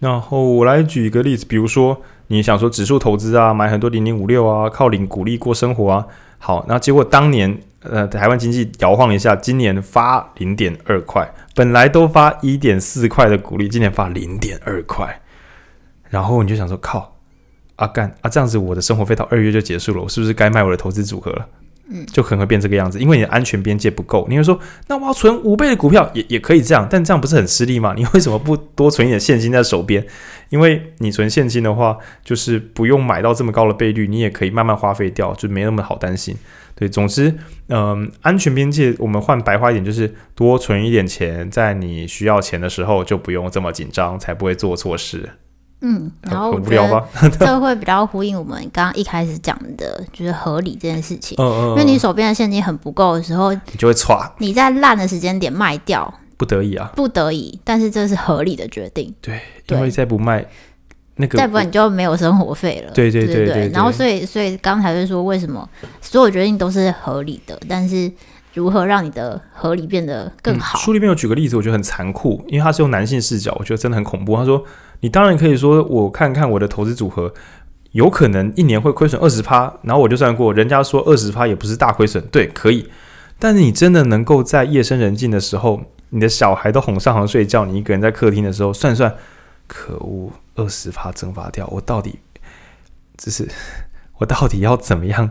[0.00, 6.06] 然后我来举一个例子，比如说你想说指数投资啊，买很多零零五六啊，靠领股利过生活啊。
[6.38, 15.20] 好，那结果当年呃台湾经济摇晃了一下，今年发零点二块，本来都发一点四块的股利，今年发零点二块，
[16.08, 17.17] 然后你就想说靠。
[17.78, 21.46] 啊干啊，这样子我的生活费到二月就结束了，我是不是该卖我的投资组合了？
[21.90, 24.26] 嗯，就可能会变这个样子，因为你的安全边界不够。
[24.28, 27.94] 你会说，那我要存五倍的股票也也可以这样，但这样不是很吃力吗？
[27.96, 30.04] 你为什么不多存一点现金在手边？
[30.50, 36.36] 因为你存现金的话，就是不用买到这么高的倍率，你也可以慢慢花费掉，就没那么好担心。
[36.74, 37.34] 对，总之，
[37.68, 45.26] 嗯，安全边界我们换白话一点，就是多存一点钱，在你需要钱的时候就不用这么紧张，才不会做错事。
[45.80, 51.36] 嗯，然后我觉得这会比较呼应我们刚刚一开始讲的，就是合理这件事情。
[51.40, 54.28] 嗯嗯，因为你手边的现金很不够的时候，你就会剉。
[54.38, 59.14] 你在烂的时间点卖掉，不得已啊，不得已，但是这是合理的决定。
[59.20, 60.44] 对，因为再不卖，
[61.14, 62.92] 那个再不然你就没有生活费了。
[62.92, 63.68] 对对对对。
[63.68, 65.68] 然后所以所以刚才就说，为什么
[66.00, 68.10] 所有决定都是合理的，但是
[68.52, 70.76] 如何让你的合理变得更好？
[70.80, 74.34] 书里面有举个例子，我觉得很残酷，因为他是用男性视角，我觉得真的很恐怖。
[74.34, 74.64] 他说。
[75.00, 77.32] 你当然可以说，我看看我的投资组合，
[77.92, 82.88] 有可能一年会亏损二十趴，然后我就算过，人家说二十趴也不是大亏损，对，可以。
[83.38, 85.80] 但是你真的能够在夜深人静的时候，
[86.10, 89.14] 你的小孩都哄上床睡觉，你一个人在客厅的时候，算算，
[89.68, 92.18] 可恶，二十趴蒸发掉，我到底，
[93.16, 93.48] 只是
[94.18, 95.30] 我到底要怎么样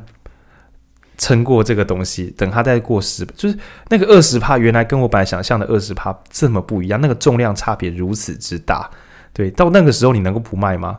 [1.17, 2.33] 撑过这个东西？
[2.37, 8.89] 等它再过十，就是那个二十趴，原来跟我本来想象的二十趴这么不一样，那个重量差别如此之大。
[9.37, 10.97] 对，到那个时候你能够不卖吗？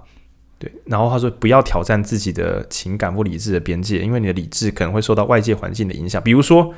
[0.61, 6.23] 对，然后他说不要挑战自己的情感或理智的边界，因为你的理智可能会受到外界环境的影响。
[6.23, 6.73] 比如说，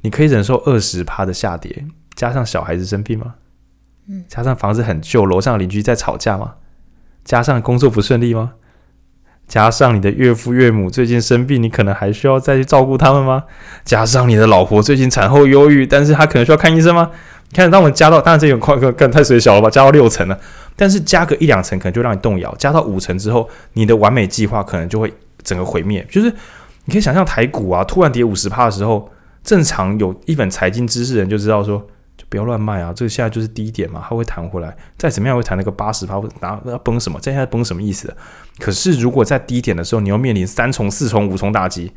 [0.00, 3.34] 你可以忍受二十趴的下跌，加上小孩子生病吗？
[4.08, 6.54] 嗯，加上房子很旧，楼上邻居在吵架吗？
[7.22, 8.54] 加上工作不顺利吗？
[9.46, 13.44] 加上你的岳父岳母最近生病，你可能还需要再去照顾他们吗？
[13.84, 17.10] 加上你的老婆最近产后忧郁，但是她可能需要看医生吗？
[17.50, 19.70] 你看，当我们加到，当然这种快更更太水小了吧？
[19.70, 20.38] 加到六层了。
[20.76, 25.12] 但是加个一两层可能就让你动摇，加到五层之后，你的完美计划可能就会
[25.44, 26.04] 整个毁灭。
[26.10, 26.28] 就是
[26.86, 29.08] 你可以想象台股啊，突然跌五十趴的时候，
[29.44, 31.78] 正常有一本财经知识人就知道说，
[32.16, 37.20] 就不要乱卖啊，这个现在就是低点嘛，它会弹回来，再怎么样会弹那个八十趴，然后要崩什么？
[37.22, 38.12] 这现在崩什么意思？
[38.58, 41.92] 可是如果在低点的时候，你要面临三重、四重、五重打击，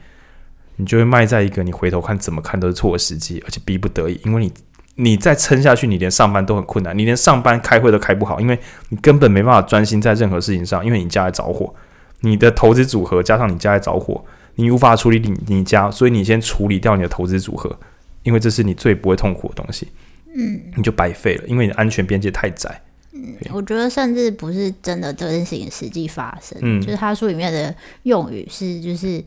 [0.75, 4.53] 你就会卖在一个你回头看怎么看都是错的时机，而且逼不得已，因为你。
[4.97, 11.73] 你再撑下去，你连上班都很困难，你连上班开会都开不好，因为你根本没办法专心在任何事情上，因为你家在着火，
[12.21, 17.77] 你的投资组合加上你家在着火，你无法处理你你家，所以你先处理掉你的投资组合，
[18.23, 19.87] 因为这是你最不会痛苦的东西，
[20.35, 22.81] 嗯，你就白费了，因为你的安全边界太窄。
[23.13, 29.23] 嗯，我觉得甚至不是真的这件事情实际发生，嗯，就是他书里面的用语是，就是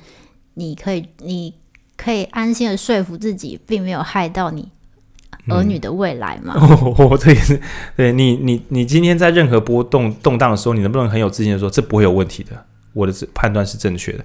[0.54, 1.54] 你可以你。
[2.02, 4.66] 可以安心的说服自己，并没有害到你
[5.48, 6.54] 儿女的未来嘛？
[6.60, 7.60] 嗯、 哦，这也是
[7.96, 12.64] 对你，你，你今天在任何波动动荡的时候，你能不能很有自信的说，这不会有问题的？
[12.92, 14.24] 我的判断是正确的，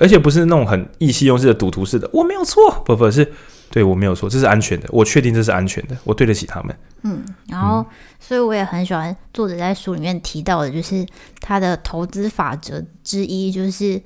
[0.00, 3.32] 而且不是那种很意气用事的赌徒式的，我没有错，不不是。
[3.68, 6.74] 对，我没有错，这是安全的，我确定这是安全的，我对得起他们。
[7.02, 7.86] 嗯，然后，嗯、
[8.20, 11.04] 所以我也很喜欢作者在书里面提到的，就是
[11.40, 14.00] 他的投资法则之一，就是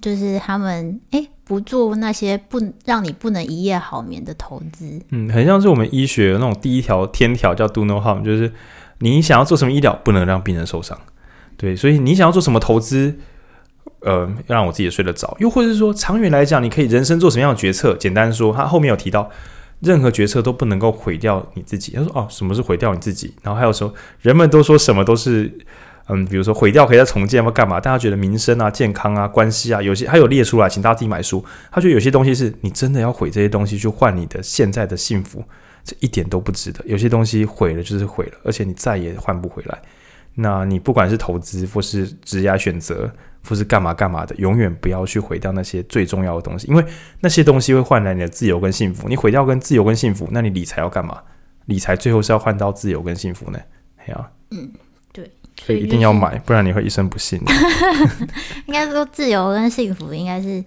[0.00, 5.00] 就是他们哎不做那些不让你不能一夜好眠的投资。
[5.10, 8.52] 嗯，很像是我们医学那种第一条天条叫 Do No Harm，就是
[8.98, 10.98] 你想要做什么医疗，不能让病人受伤。
[11.56, 13.18] 对，所以你想要做什么投资？
[14.00, 17.96] 呃，让我自己睡得着，又或者是说，长远来讲，你可以人生做什么样的决策？
[17.96, 19.28] 简单说，他后面有提到，
[19.80, 21.92] 任何决策都不能够毁掉你自己。
[21.92, 23.34] 他说，哦，什么是毁掉你自己？
[23.42, 25.58] 然后还有说，人们都说什么都是，
[26.08, 27.80] 嗯，比如说毁掉可以再重建，或干嘛？
[27.80, 31.44] 大家觉得民生啊、健康啊、关系啊，有些还有列出来，请大家自己买书。
[31.70, 35.44] 他觉得有些东西是你真的要毁这些东西去换你的现在的幸福，
[35.84, 36.84] 这一点都不值得。
[36.86, 39.82] 有些东西毁了就是毁了，而且你再也换不回来。
[40.34, 43.10] 那你不管是投资或是职业选择。
[43.48, 46.84] 不是干嘛干嘛的，永远不要去毁掉那些最重要的东西，因为
[47.20, 49.08] 那些东西会换来你的自由跟幸福。
[49.08, 51.22] 你毁掉跟自由跟幸福，那你理财要干嘛？
[51.66, 53.60] 理财最后是要换到自由跟幸福呢？
[53.98, 54.68] 哎呀，嗯，
[55.62, 57.40] 所以一定要买，不然你会一生不幸。
[58.66, 60.64] 应该说，自由跟幸福应该是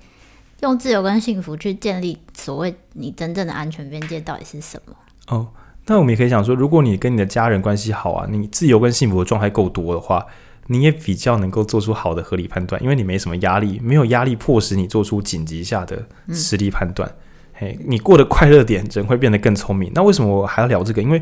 [0.62, 4.94] 用自由跟幸福去建立所谓你真正的安全边界到底是什么？
[5.28, 5.48] 哦，
[5.86, 10.26] 那我们也可以想说，如果你跟你的家人关系好啊，你自由跟幸福的状态够多的话。
[10.72, 17.10] 你也比较能够做出好的合理判断，因为你没什么压力，没有压力迫使你做出紧急下的实力判断。
[17.10, 17.16] 嗯、
[17.54, 19.92] 嘿，你过得快乐点，人会变得更聪明。
[19.96, 21.02] 那为什么我还要聊这个？
[21.02, 21.20] 因为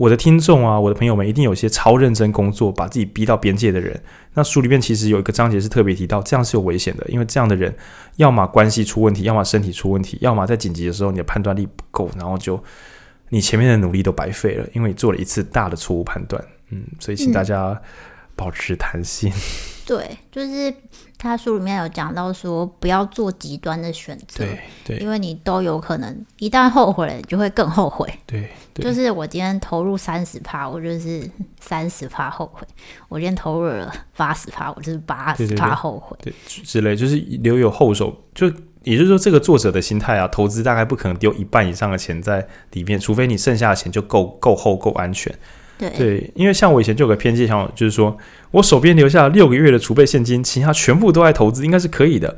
[0.00, 4.02] 我的听众啊，我的朋友们一定有些超认真工作，把自己逼到边界的人。
[4.32, 7.76] 那书里面其实有一个章节是特别提到，这样是有危险的，因为这样的人，
[8.16, 12.58] 要么关系出问题，要么身体出问题，要么在紧急的时候你的判断力不够，然后就
[13.28, 16.42] 你前面的努力都白费了，因为你做了一次大的错误判断。
[16.70, 17.78] 嗯，所以请大家、
[18.34, 19.30] 保持弹性，
[19.84, 20.72] 对，就是
[21.22, 31.30] 他书里面有讲到说，不要做极端的选择，对对，因为你都有可能一旦后悔了，你就会更后悔，对，对，就是我今天投入三十趴，我就是
[31.60, 32.66] 三十趴后悔；
[33.10, 38.50] 我今天投入了八十趴，我就是八十趴后悔，对，之类，就是留有后手，就
[38.84, 45.30] 也就是说，这个作者的心态啊，投资大概不可能丢一半以上的钱在里面，除非你剩下的钱就够够厚够安全。
[45.80, 48.14] 对，对，因为像我以前就有个偏见，想就是说
[48.50, 52.36] 我手边留下六个月的储备现金，其他全部都在投资，应该是可以的。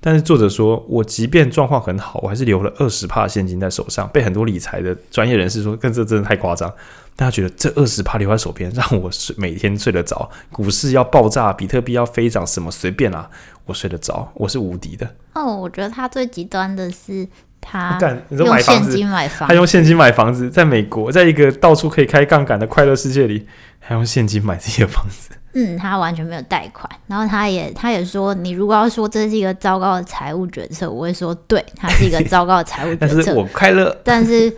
[0.00, 6.72] 但是作者说，我即便状况很好，我还是留了二十帕现金在手上，被很多理财的专业人士说，跟这真的太夸张。
[7.14, 13.30] 大家觉得这二十帕留在手边，让我睡每天睡得着，股市要爆炸，比特币要飞涨，什么随便啊，
[13.66, 15.06] 我睡得着，我是无敌的。
[15.34, 17.28] 哦，我觉得他最极端的是。
[17.60, 17.98] 他
[18.30, 23.46] 用现金买房，他用现金买房子，在美国，在一个到处可以开杠杆的快乐世界里，
[23.78, 25.30] 还用现金买自己的房子。
[25.52, 33.14] 嗯，他完全没有贷款，然后他也他也说，你如果要说这是一个糟糕的财务决策，我会说，对，他是一个糟糕的财务决策。
[33.16, 34.52] 但是我快乐，但是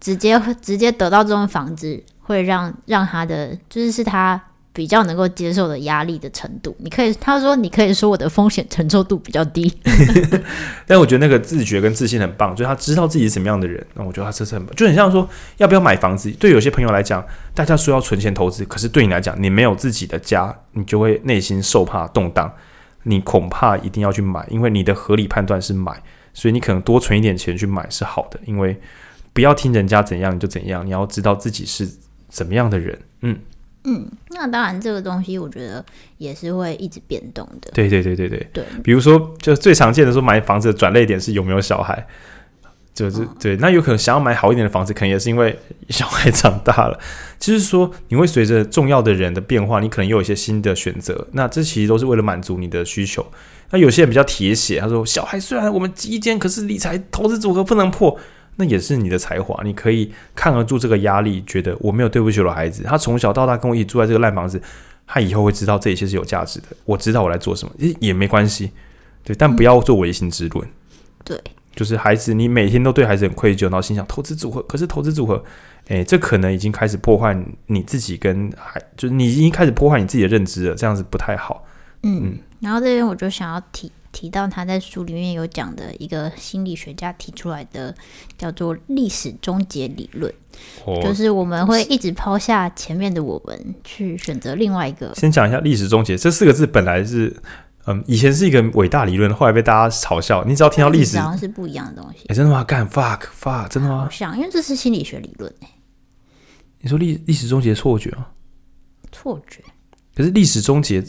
[0.00, 4.40] 直接直接得到这种房子，会让让他的就是是他。
[4.72, 9.72] 比较能够接受的压力的程度，你可以他说，你可以说我的风险承受度比较低，
[10.86, 16.30] 但我觉得那个自觉跟自信很棒，就是他知道自己是什么样的人，那我觉得他这是很棒，就很像说要不要买房子。
[16.32, 22.52] 对有些朋友来讲，大家说要存钱投资，可是对你来讲，你没有自己的家，你就会内心受怕动荡，
[23.02, 26.00] 你恐怕一定要去买，因为你的合理判断是买，
[26.32, 28.80] 所以你可能多存一点钱去买是好的，因为
[29.32, 31.88] 不要听人家怎样就怎样，你要知道自己是
[32.28, 33.36] 怎么样的人，嗯。
[33.84, 35.82] 嗯，那当然，这个东西我觉得
[36.18, 37.70] 也是会一直变动的。
[37.72, 38.64] 对对对对对对。
[38.84, 42.06] 比如说，就最常见的说买房子的转类点是有没有小孩，
[42.92, 43.56] 就是、哦、对。
[43.56, 47.00] 那有可能想要买好一点的房子，可能也是因为小孩长大了。
[47.38, 51.26] 就是说，你会随着重要的人的变化，你可能又有一些新的选择。
[51.32, 53.26] 那这其实都是为了满足你的需求。
[53.70, 58.18] 那有些人比较铁血，他说小孩虽然我们基间，可是理财投资组合不能破。
[58.60, 62.82] 那也是你的才华，你可以抗得住这个压力，觉得我没有对不起我的孩子。
[62.82, 64.60] 他从小到大跟我一起住在这个烂房子，
[65.06, 66.66] 他以后会知道这一切是有价值的。
[66.84, 68.70] 我知道我来做什么，也也没关系，
[69.24, 69.34] 对。
[69.34, 70.68] 但不要做唯心之论。
[71.24, 71.40] 对，
[71.74, 75.42] 就是孩子，你每天都对孩子很愧疚，然后心想投资组合，可是投资组合，
[75.88, 77.34] 诶，这可能已经开始破坏
[77.66, 81.64] 你自己跟孩，就是你已经开始破坏你自己的认知了，这样子不太好。
[82.02, 83.90] 嗯，嗯，然后这边我就想要提。
[84.12, 87.94] 提到他在书里面有讲的一个心理学家提出来的
[88.36, 90.32] 叫做历史终结理论，
[90.84, 95.14] 哦，就是我们会一直抛下前面的我们去选择另外一个。
[95.14, 97.34] 先讲一下历史终结这四个字本来是
[97.86, 100.44] 嗯，以前是一个伟大理论，后来被大家嘲笑。
[100.44, 102.26] 你只要听到历史，好像是不一样的东西。
[102.28, 102.62] 哎，真的吗？
[102.62, 104.04] 干 fuck fuck，真的吗？
[104.04, 105.68] 好像，因为这是心理学理论诶。
[106.80, 108.26] 你说历历史终结错觉吗？
[109.10, 109.62] 错觉。
[110.14, 111.02] 可是历史终结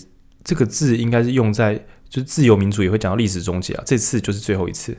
[0.44, 3.84] 这个字应该是用在，就是自由民主也会讲到历史终结啊。
[3.86, 4.96] 这次就是最后一次。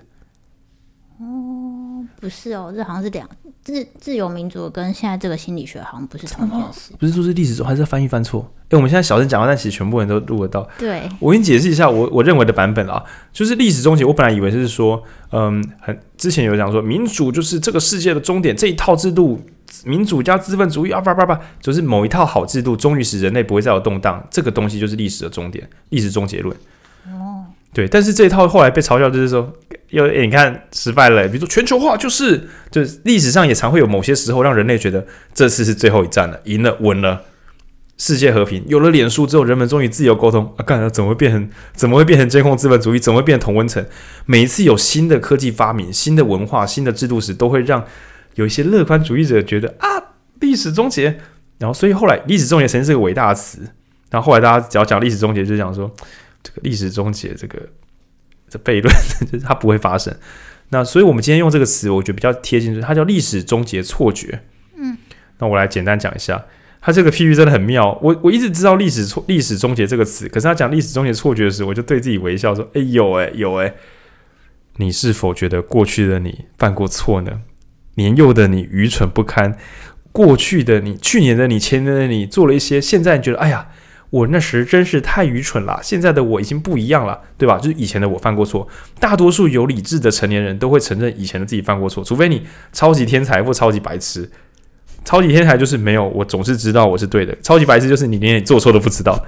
[1.21, 3.29] 哦，不是哦，这好像是两
[3.63, 6.93] 自自由民主跟现在这个心理学好像不是同一件事。
[6.99, 8.51] 不是说是历史中，还是翻译翻错？
[8.71, 10.67] 哎，我们现在小声讲话，但其实全部人都录得到。
[10.79, 14.05] 对，我给你解释一下我我认为的版本啊，就是历史终结。
[14.07, 15.01] 我本来以为是说，
[15.31, 19.39] 嗯，很之前有讲说民主就是这个世界的终点，这一套制度，
[19.85, 26.57] 民主加资本主义啊，叭叭叭，就是某一套好制度，终于使人类不会再有动荡，这个东西就是历史的终点，历史终结论。
[27.73, 29.53] 对，但是这一套后来被嘲笑，就是说。
[29.93, 37.21] 有、欸、你看失败了，比如说全球化就是，就是历史上也常会有某些时候让人类觉得这次是最后一战了，赢了，稳了，
[37.99, 38.65] 世界和平。
[38.67, 40.65] 有了脸书之后，人们终于自由沟通啊！
[40.65, 42.99] 干，怎么会变成怎么会变成监控资本主义？
[42.99, 43.85] 怎么会变成同温层？
[44.25, 47.85] 每一次有新的科技发明、新的文化、新的制度时，都会让
[48.37, 49.87] 有一些乐观主义者觉得啊，
[50.41, 51.19] 历史终结。
[51.59, 53.59] 然后，所以后来历史终结曾经是个伟大的词。
[54.09, 55.95] 然后后来大家只要讲历史终结，就讲说
[56.43, 57.69] 这个历史终结这个。
[58.49, 58.95] 这悖论
[59.33, 60.15] 就是它不会发生，
[60.69, 64.43] 那所以我们今天用这个词，我觉得比较贴近，就是它叫历史终结错觉。
[64.77, 64.95] 嗯，
[65.39, 66.45] 那我来简单讲一下，
[66.79, 67.99] 它这个譬喻真的很妙。
[68.03, 73.73] 我我一直知道历史错历史终结这个词，可是他讲历史终结错觉的时候，我就对自己微笑说：“哎有哎有哎，
[74.77, 77.41] 你是否觉得过去的你犯过错呢？
[77.95, 79.57] 年幼的你愚蠢不堪，
[80.13, 83.69] 过去的你、去年的你、前年的你做了一些，现在你觉得哎呀。”
[84.13, 87.57] 我那时真是太愚蠢了，现在的我已经不一样了，对吧？
[87.57, 88.69] 就是以前的我犯过错，
[89.01, 92.43] 大多数有理智的成年人都会承认以前的自己犯过错，除非你
[92.75, 94.31] 超级天才或超级白痴。
[95.03, 99.19] 超级天才就是没有，我总是知道我是对的；超级白痴就是你连你做错都不知道。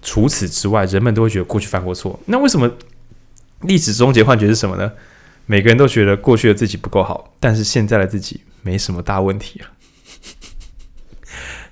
[0.00, 2.18] 除此之外，人们都会觉得过去犯过错。
[2.26, 2.70] 那为什么
[3.62, 4.92] 历史终结幻觉是什么呢？
[5.46, 9.66] 每个人都觉得过去的自己不够好，但是现在的自己没什么大问题了。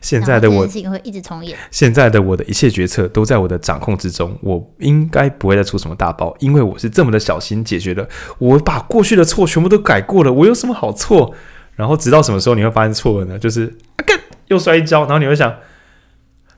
[0.03, 1.57] 现在的我会一直重演。
[1.71, 8.07] 现在的我的一切决策都在我的掌控之中，我应该不会再出什么大包，因为我是这么的小心解决的。
[8.39, 11.33] 我把过去的错全部都改过了，我有什么好错？
[11.75, 13.39] 然后直到什么时候你会发现错了呢？
[13.39, 15.57] 就是啊，干又摔一跤，然后你会想，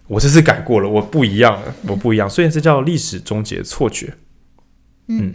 [0.09, 2.29] 我这次改过了，我不一样了，我不一样。
[2.29, 4.15] 所以这叫历史终结错觉。
[5.09, 5.29] 嗯。
[5.29, 5.35] 嗯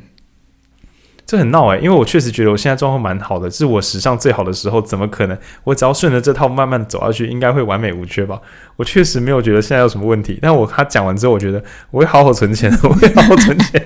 [1.30, 5.38] 这很闹哎、欸，因为我确实觉得我现在状况蛮好的，是我史上最好的时候，怎么可能？
[5.64, 8.42] 我只要顺着这套慢慢走下去，应该会完美无缺吧？
[8.78, 10.40] 我确实没有觉得现在有什么问题。
[10.42, 13.86] 但我他讲完之后，我觉得 我会好好存钱，我会好好存钱。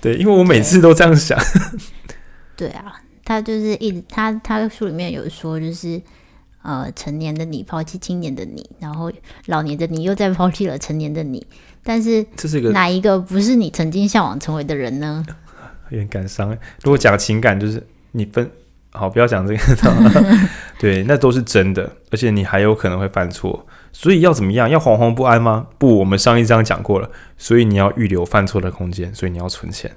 [0.00, 1.38] 对，因为我每次都这样想。
[2.56, 2.92] 对啊，
[3.24, 6.02] 他就是一直他他书里面有说，就是
[6.62, 9.12] 呃，成年的你抛弃青年的你，然后
[9.46, 11.46] 老年的你又再抛弃了成年的你，
[11.84, 15.24] 但是这是一个哪一个不是你曾经向往成为的人呢？
[15.92, 16.50] 有点感伤。
[16.82, 18.50] 如果讲情感，就是你分
[18.90, 19.60] 好，不要讲这个。
[20.80, 24.68] 对，那都是真的，而且你还有可能会犯错，所以要怎么样？
[24.68, 25.66] 要惶惶不安吗？
[25.78, 29.94] 不，我们上一章讲过了，所以你要预留犯错的空间，所以你要存钱，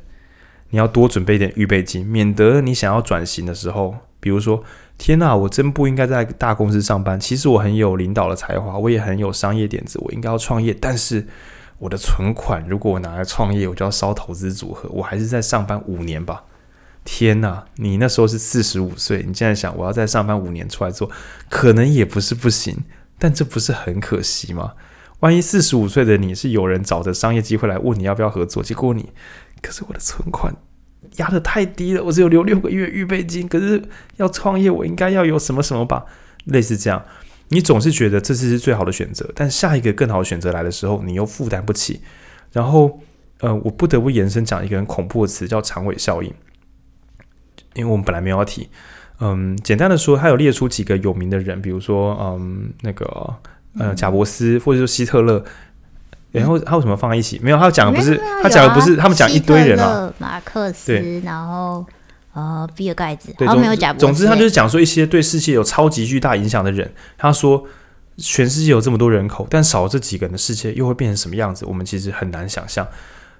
[0.70, 4.64] 你要多准备一点预备金，免得你想要转型的时候，比如说，
[4.98, 7.20] 天哪，我真不应该在大公司上班。
[7.20, 11.26] 其实我很有领导的才华，我也很有商业点子，我应该要创业，但是。
[11.78, 14.90] 我的存款，如果我拿来创业，我就要烧投资组合。
[14.90, 16.44] 我还是在上班五年吧。
[17.04, 21.12] 天哪，你那时候是四十五岁，你现在想我要再上班五年出来做，
[21.50, 22.84] 可能也不是不行，
[23.20, 24.74] 但这不是很可惜吗？
[25.20, 29.12] 万一四十五岁的你是有人找着商业机会来问你要不要合作，结果你，
[29.62, 30.56] 可是我的存款
[31.18, 33.84] 压得太低了，我只有留六个月预备金，可是
[34.18, 36.06] 要创业，我应该要有什么什么吧？
[36.46, 37.06] 类似这样。
[37.50, 42.02] 你总是觉得这次是最好的选择，但下一个更好的选择来的时候，你又负担不起。
[42.52, 43.00] 然后，
[43.40, 46.34] 呃，我不得不延伸讲一个很恐怖的词，叫长尾效应。
[47.76, 48.70] 因为我们本来没有要提，
[49.20, 53.34] 嗯，简单的说，他有列出几个有名的人，比如说，嗯，那个，
[53.78, 55.44] 呃，贾伯斯，或者说希特勒。
[56.32, 57.40] 然后他为什么放在一起？
[57.44, 61.86] 没有，他讲的不是，他讲的不是，他们讲一堆人啊，马克思，对，然后。
[62.36, 63.94] 呃，比尔盖茨，对，没有贾。
[63.94, 66.94] 总之，他就是讲说一些对世界有超级巨大影响的人。
[67.18, 67.66] 他说，
[68.18, 71.66] 全世界有这么多人口，但少了这几个人的世界又会变成什么样子？
[71.66, 72.86] 我们其实很难想象。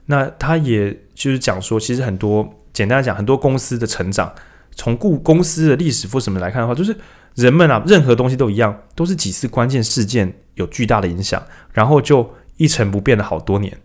[0.06, 4.34] 那他也就是讲说，其实很多简单来讲，很多公司的成长，
[4.72, 6.96] 从故公司的历史或什么来看的话，就是
[7.34, 11.44] 人们啊，任何东西都一样，都是几次关键事件有巨大的影响，
[11.74, 13.78] 然后就一成不变了好多年，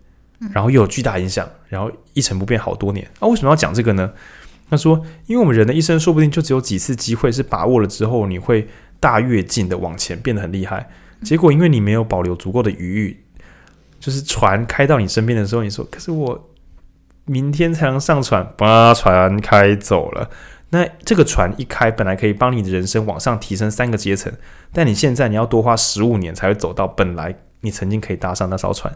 [0.53, 3.05] 然后又有巨大影响，然后一成不变好多年。
[3.19, 4.09] 那、啊、为什么要讲这个呢？
[4.71, 8.67] 他说：“因为我们人的一生，说不定就只有几次机会是把握了之后，你会
[9.01, 10.89] 大跃进的往前变得很厉害。
[11.21, 13.17] 结果，因为你没有保留足够的余裕，
[13.99, 16.49] 就是船开到你身边的时候，你说：“可是我
[17.25, 20.29] 明天才能上船。”把船开走了。
[20.69, 24.31] 那这个船一开，本来可以帮你的人生往上提升三个阶层，
[24.71, 28.95] 但你现在你要多花十五年才会走到本来你曾经可以搭上那艘船。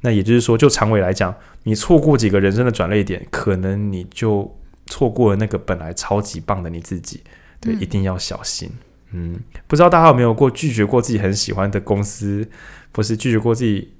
[0.00, 4.52] 那也就是说，就长尾来讲，你错过几个人生的转捩点，可能你就
[4.86, 7.22] 错过了那个本来超级棒的你自己。
[7.60, 8.70] 对，一定要小心。
[9.12, 12.46] 嗯，不知道大家有没有过拒绝过自己很喜欢的公司，
[12.92, 13.94] 或是拒绝过自己，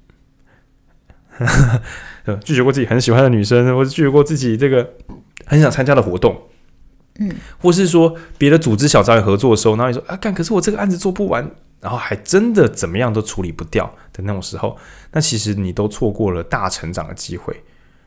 [2.43, 4.93] 拒绝过自己很喜欢的女生，或是拒绝过自己这个
[5.45, 6.39] 很想参加的活动。
[7.17, 14.77] 嗯，或是说别的组织小找你合作的时候，然后你说啊干，可是我这个案子做不完，然后还真的怎么样都处理不掉的那种时候，
[15.13, 17.63] 那其实你都错过了大成长的机会。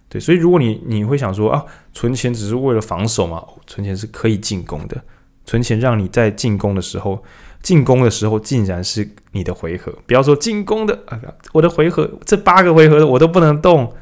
[0.09, 3.43] 对，所以如果你你会想说啊，存钱只是为了防守嘛？
[3.67, 4.97] 存钱是可以进攻的，
[5.45, 7.23] 存钱让你在进攻的时候，
[7.63, 11.21] 进攻的时候竟然是你的回合，不要说进攻的啊，
[11.53, 13.93] 我的回合这八个回合我都不能动。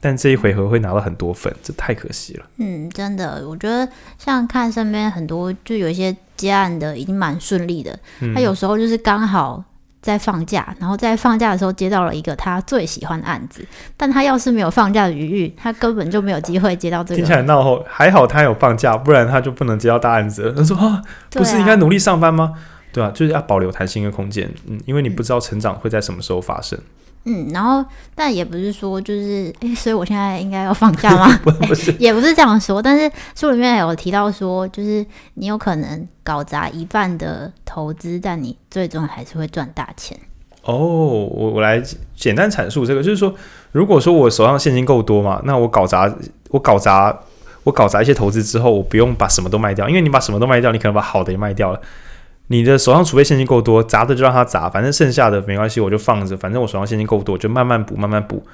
[0.00, 2.46] 但这一回合会拿到很多分，这太可惜了。
[2.58, 7.98] 嗯，真的，我觉得像看身边很多，就有一些接案的已经蛮顺利的。
[8.20, 9.60] 嗯、他有时候就是刚好
[10.00, 13.64] 在放假，然后在放假的时候接到了一个他最喜欢的案子。
[13.96, 17.16] 但他要是没有放假的余裕，他根本就没有机会接到这个。
[17.16, 20.52] 听起来闹后，还好他有放假，不然他就不能接到大案子了。
[20.52, 22.54] 他说啊，不是应该努力上班吗？
[22.92, 24.50] 对啊，就是要保留弹性跟空间。
[24.66, 26.78] 嗯，因为你不知道成长会在什么时候发生。
[26.78, 27.07] 嗯，
[27.52, 31.28] 然后但也不是说就是， 诶，所以我现在应该要放假吗？
[31.66, 32.80] 不是， 也不是这样说。
[32.80, 35.04] 但是书里面有提到说，就是
[35.34, 40.18] 你有可能搞砸一半的投资，但你最终还是会赚大钱。
[40.62, 41.82] 哦，我我来
[42.14, 43.34] 简单阐述这个，就是说，
[43.72, 46.10] 如果说我手上现金够多嘛，那我搞砸，
[46.50, 47.18] 我搞砸，
[47.64, 51.80] 我搞砸一些投资之后，我不用把什么都卖掉，因为你把什么都卖掉，你可能把好的也卖掉了。
[52.48, 56.36] 你的手上储备现金够多，砸的就让它砸，反正剩下的没关系，我就放着。
[56.36, 58.44] 反正我手上现金够多，就慢慢补，慢慢补。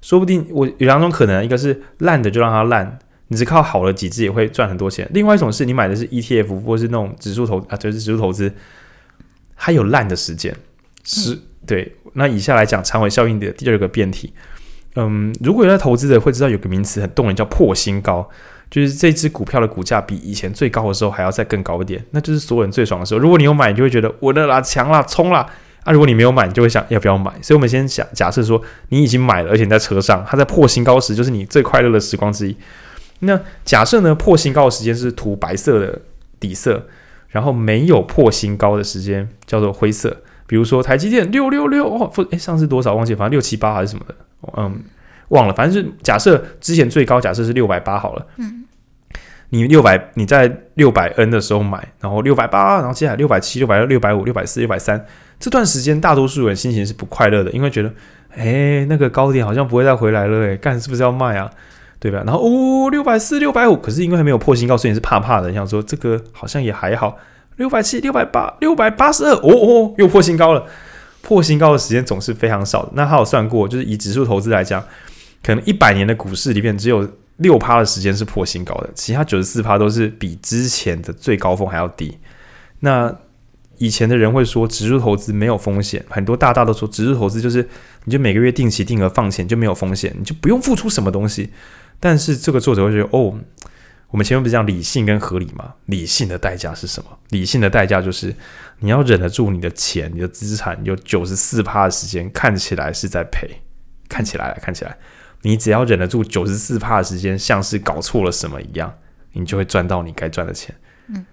[0.00, 2.98] 说不定我有两种可能，一个是烂的就让它烂，
[3.28, 5.08] 你只靠好的几只也会赚很多钱。
[5.12, 8.52] 另外一种是你买的是 ETF 或是那种指数投啊，就是指数投资，
[9.56, 10.54] 它有烂的时间。
[11.04, 11.94] 是，对。
[12.14, 14.32] 那以下来讲长尾效应的第二个辩题。
[14.96, 18.28] 嗯，如果有在投资的会知道有个名词很动人，叫破新高。
[18.72, 23.20] 就是这只股票的股价比以前最高的时候还要再更高一点，那就是所有人最爽的时候。
[23.20, 25.46] 如果你有买，你就会觉得我的啦，强啦，冲啦。
[25.84, 27.30] 啊，如果你没有买，你就会想要不要买。
[27.42, 32.56] 所以，我们先想假设说你已经买了，而且你在车上，它在破新高时，就是你最快乐的时光之一。
[33.18, 36.00] 那假设呢，破新高的时间是涂白色的
[36.40, 36.86] 底色，
[37.28, 40.16] 然后没有破新高的时间叫做灰色。
[40.46, 44.14] 比如说台积电六六六哦，不诶，上次多少忘记，反正六七八还是什么的，
[44.56, 44.80] 嗯，
[45.32, 45.52] 忘了。
[45.52, 48.60] 反正是假设之前最高假设是六百八好了，嗯。
[49.54, 55.04] 你六百，你在六百 N 的时候买，然后六百八，然后接下来六百七、六百二、六百五、六百四、六百三，
[55.38, 57.92] 这段时间大多数人心情是不快乐的，因为觉得，
[58.34, 61.50] 哎，那个高点好像不会再回来了，哎，干是不是要卖啊？
[62.00, 62.22] 对吧？
[62.24, 67.18] 然后哦，六百四、六百五，可是因为还没有破新高，所以你是怕怕的，你想说这个好像也还好，
[67.56, 70.64] 六百七、六百八、六百八十二，哦哦，又破新高了。
[71.20, 72.92] 破新高的时间总是非常少的。
[72.94, 74.82] 那他有算过，就是以指数投资来讲，
[75.42, 77.08] 可能一百年的股市里面只有。
[77.38, 82.16] 六趴的时间是破新高的，其他九十四趴都是比之前的最高峰还要低。
[82.80, 83.12] 那
[83.78, 87.66] 以前的人会说，指数投资没有风险，很多大大都说，指数投资就是
[88.04, 91.50] 你就每个月定期定额放钱就没有风险，你就不用付出什么东西。
[91.98, 93.36] 但是这个作者会觉得，哦，
[94.10, 95.74] 我们前面不是讲理性跟合理吗？
[95.86, 97.18] 理性的代价是什么？
[97.30, 98.32] 理性的代价就是
[98.80, 103.48] 你要忍得住你的钱、你的资产有九十四趴的时间看起来是在赔，
[104.08, 104.96] 看起来看起来。
[105.42, 108.92] 你只要忍得住九十四趴的时间，像是搞错了什么一样，
[109.32, 110.74] 你就会赚到你该赚的钱。
[111.08, 111.24] 嗯，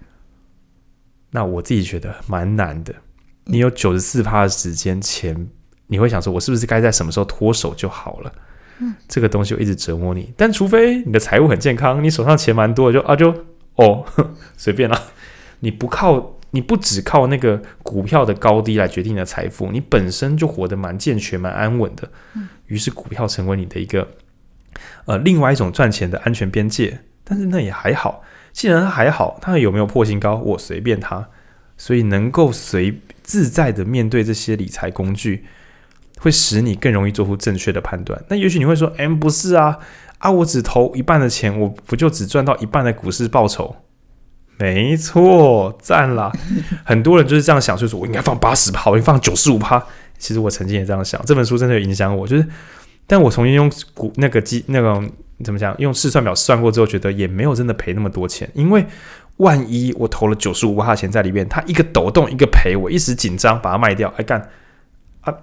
[1.30, 2.94] 那我自己觉得蛮难的。
[3.44, 5.48] 你有九十四趴的时间钱，
[5.86, 8.32] 你会想说，我是不是该在什么时候脱手就好了？
[8.80, 10.32] 嗯，这个东西就一直折磨你。
[10.36, 13.44] 但除非你的财务很健康，你手上钱蛮多的，就啊就
[13.76, 14.04] 哦
[14.56, 15.02] 随便啦。
[15.60, 22.10] 你不靠，你不只靠那个股票的高低来决定你的财富，你本身就活得蛮健全、蛮安稳的。
[22.66, 24.08] 于是股票成为你的一个，
[25.04, 27.00] 呃，另外一种赚钱的安全边界。
[27.24, 28.22] 但是那也还好，
[28.52, 31.28] 既然还好，它有没有破新高，我随便它。
[31.76, 35.46] 所以能够随自在的面对这些理财工具，
[36.18, 38.22] 会使你更容易做出正确的判断。
[38.28, 39.78] 那也许你会说，诶，不是啊，
[40.18, 43.76] 啊，我只投一半的钱，我不就只赚到一半的股市报酬？
[44.60, 46.30] 没错，赞啦！
[46.84, 49.82] 很多人就是这样想，就是我应该放八十趴，我应该放九十五趴。
[50.18, 52.26] 其实我曾经也这样想，这本书真的有影响我。
[52.26, 52.46] 就是，
[53.06, 55.02] 但我重新用股那个机那个
[55.42, 58.50] 怎么讲，用试算表算过之后，觉得也没有真的赔那么多钱。
[58.52, 58.84] 因为
[59.38, 64.46] 万一我投了九十五趴钱在里面，它一个抖动一个赔，我一时紧张把它卖掉，哎干
[65.22, 65.34] 啊，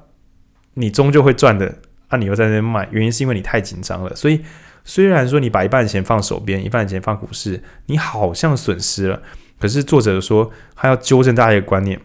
[0.75, 1.73] 你终究会赚的
[2.09, 4.15] 啊，你又在那边卖，原因是因为你太紧张了。
[4.15, 4.43] 所以
[4.87, 9.21] 虽然说你把一半的钱放手边，一半的钱放股市，你好像损失了。
[9.59, 11.99] 可是作者说他要纠正大家一个观念，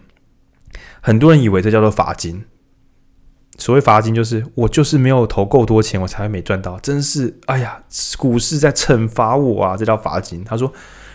[1.00, 2.44] 很多人以为这叫做罚金。
[3.56, 7.84] 所谓罚金就是我就是没有投够多钱，我才会没赚到，真是哎呀，
[8.18, 9.76] 股市在惩罚我啊！
[9.76, 10.44] 这叫罚金。
[10.44, 10.72] 他说。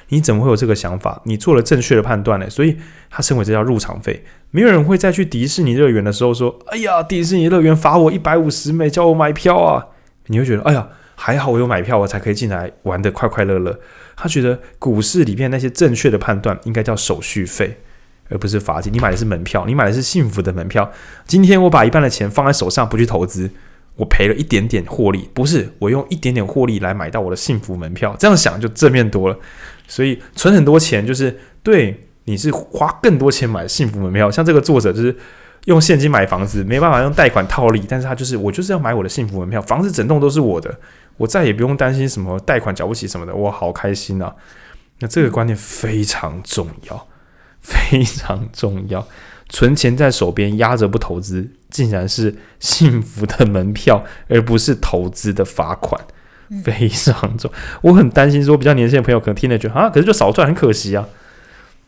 [0.10, 1.22] 你怎么会有这个想法？
[1.26, 2.78] 你做了正确的判断呢，所以
[3.10, 4.24] 他称为这叫入场费。
[4.52, 9.88] 没有人会再去迪士尼乐园的时候说：“哎呀，迪士尼乐园罚我一百五十美，叫我买票啊！”
[10.28, 10.88] 你会觉得：“哎呀，
[11.20, 13.78] 还好我有买票，我才可以进来玩得快快乐乐。”
[14.16, 17.78] 他觉得股市里面那些正确的判断应该叫手续费，
[18.30, 18.94] 而不是罚金。
[18.94, 20.92] 你买的是门票，你买的是幸福的门票。
[21.26, 23.50] 今天我把一半的钱放在手上不去投资，
[23.96, 28.16] 我赔了一点点获利，不是我用一点点获利来买到我的幸福门票。
[28.18, 29.38] 这样想就正面多了。
[29.88, 35.16] 所以存很多钱就是对，你是花更多钱买幸福门票，像这个作者就是
[35.68, 40.74] 用现金买房子，没办法用贷款套利，但是他就是我就是要买我的幸福门票，房子整栋都是我的，
[41.18, 44.34] 我再也不用担心什么贷款缴不起什么的，我好开心啊！
[45.00, 47.08] 那这个观念非常重要，
[47.60, 49.06] 非常重要，
[49.50, 56.00] 存钱在手边压着不投资，竟然是幸福的门票，而不是投资的罚款。
[56.64, 57.52] 非常重，
[57.82, 61.06] 我很担心说比较年轻的朋友可能听了觉得啊，可是就少赚很可惜啊。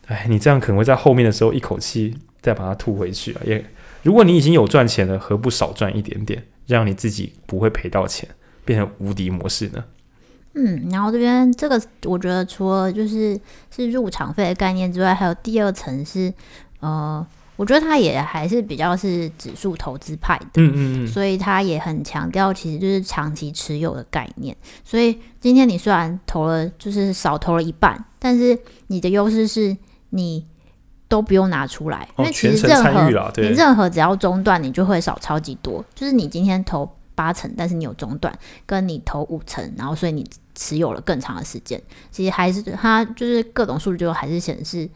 [0.06, 3.40] 哎，你这样可能会在后面的时候一口气再把它吐回去啊。
[3.44, 3.64] 也，
[4.02, 8.28] 如果你已经有赚钱了，何不少赚一点点，让你自己不会赔到钱，
[8.64, 9.84] 变成无敌模式呢？
[10.54, 13.38] 嗯，然后这边这个我觉得除了就是
[13.70, 16.32] 是入场费的概念之外，还有第二层是
[16.80, 17.26] 呃。
[17.56, 24.56] 我觉得他也还是比较是指数投资派的，嗯嗯嗯，所以他也很强调其实就是长期持有的概念。
[24.82, 29.76] 所以今天你虽然投了，就是少投了一半，但是你的优势是
[30.08, 30.46] 你
[31.10, 35.84] 都不用拿出来，因为其实任何你任何只要中断，你就会少超级多。
[35.94, 38.32] 就是你今天投八成，但是你有中断，
[38.64, 41.78] 跟你投五成，然后所以你持有了更长的时间，
[42.10, 44.88] 其实还是它就是各种数据就还是显示。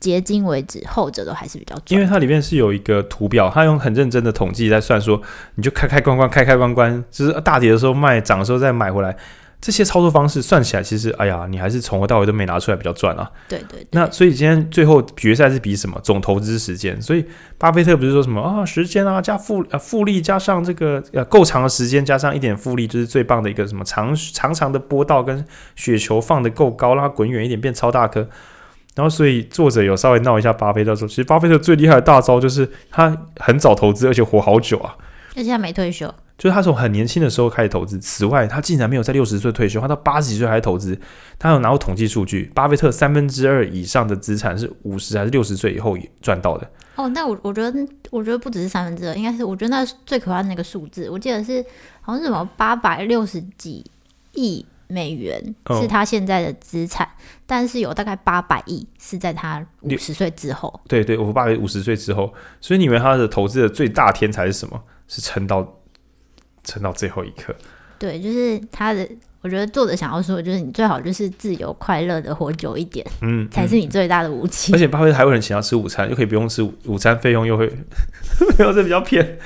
[0.00, 5.18] 结今为止，后者都还是比较重，因为它里面是有一个图表，它用很认真的统计在算说，
[5.54, 9.16] 你就开开关关，开开关关，就是大跌的时候卖，涨的时候再买回来，
[9.64, 13.30] 这些操作方式算起来，其实哎呀，你还是从头到尾都没拿出来比较赚啊。
[13.48, 13.86] 对，对对。
[13.92, 15.98] 那所以今天最后决赛是比什么？
[16.04, 17.00] 总投资时间。
[17.00, 17.24] 所以
[17.56, 25.42] 巴菲特不是说什么啊，时间啊加复呃复利加上这个呃够长的时间加上一点复利，就是最棒的一个什么长长长的波道跟
[25.76, 28.28] 雪球放的够高，让它滚远一点变超大颗。
[28.94, 34.94] 然后，所以作者有稍微闹一下巴菲特说，其实巴菲特最厉害的大招就是他很早投资，而且活好久啊，
[35.34, 37.98] 而且他没退休，就是他从很年轻的时候开始投资。
[37.98, 40.98] 此外，他竟然没有在六十岁退休，他到八十几岁还投资。
[41.38, 46.68] 他有拿过统计数据，巴菲特三分之二以上的资产是五十还是六十岁以后赚到的。
[46.96, 51.64] 哦，那我我觉得，我觉得不只是三分之二，应该是我觉得那最可怕的那个数字，我记得是
[52.00, 53.84] 好像是什么八百六十几
[54.32, 54.64] 亿。
[54.86, 55.42] 美元
[55.80, 57.10] 是他现在的资产，哦，
[57.46, 60.78] 但是有大概八百亿是在他五十岁之后。
[60.86, 64.80] 对对，我八百五十岁之后，所以你以为他的投资的最大天才是什么？
[65.08, 65.80] 是撑到
[66.64, 67.54] 撑到最后一刻。
[67.98, 69.08] 对，就是他的。
[69.40, 74.72] 我觉得作者想要说，就是你最好就是自由快乐的活久一点，嗯，才是你最大的武器。
[74.72, 77.66] 而且巴菲特还有人请他吃午餐，又可以不用吃午餐费用，又会
[78.58, 79.38] 没有这比较偏。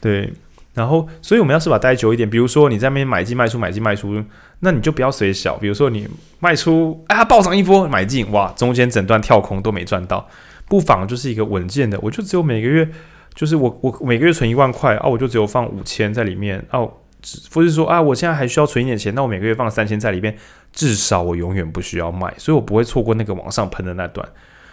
[0.00, 0.32] 对。
[0.74, 4.20] 然后，所以我们要是把它待久一点，比如说你在那边买进卖出买进卖出，
[4.60, 5.56] 那你就不要随小。
[5.56, 6.08] 比如说你
[6.40, 10.28] 卖出，啊，暴涨一波买进，哇，中间整段跳空都没赚到，
[10.66, 12.90] 不妨就是一个稳健的，我就只有每个月，
[13.36, 16.90] 就是我我每个月存一万块啊，我就只有放五千在里面哦，
[17.52, 20.34] 不是说啊，我现在还需要存一点钱，那我每个月放三千在里面，
[20.72, 24.26] 至少我永远不需要卖，所以我不会错过那个往上喷的那段。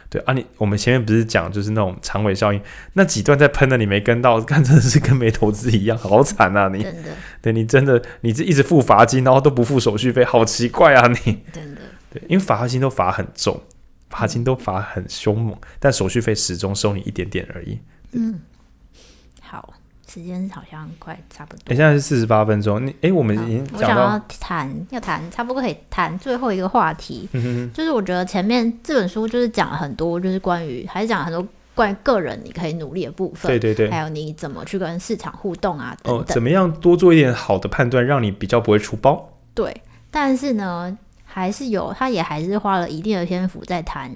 [0.10, 2.62] 对啊你，你我们前面不是讲就是那种长尾效应，
[2.94, 6.84] 那几段在喷的你没跟到， 看真的是跟没投资一样，好惨啊你！
[6.84, 7.10] 真的，
[7.42, 11.42] 对你真的，你这一直付罚金，然后都不付手续费，好奇怪啊你！
[11.52, 13.60] 真的，对，因为罚金都罚很重，
[14.12, 17.80] 罚金都罚很凶猛，但手续费始终收你一点点而已。
[18.12, 18.40] 嗯，
[19.54, 19.74] 好。
[20.06, 21.62] 时间好像快差不多。
[21.68, 22.86] 你、欸、现在是四十八分钟。
[22.86, 27.28] 你哎、欸，我们已经我想要谈，要谈，差不多可以谈最后一个话题。
[27.34, 33.50] 嗯哼，就是我觉得前面这本书就是讲了很多，就是关于还是讲了很多关于个人你可以努力的部分。
[33.50, 36.22] 对对对，还有你怎么去跟市场互动啊等等。
[36.22, 39.30] 哦，怎么样多做一点好的判断，让你比较不会出包。
[39.54, 39.82] 对，
[40.12, 44.12] 但是呢，还是有，他也还是花了一定的篇幅在谈。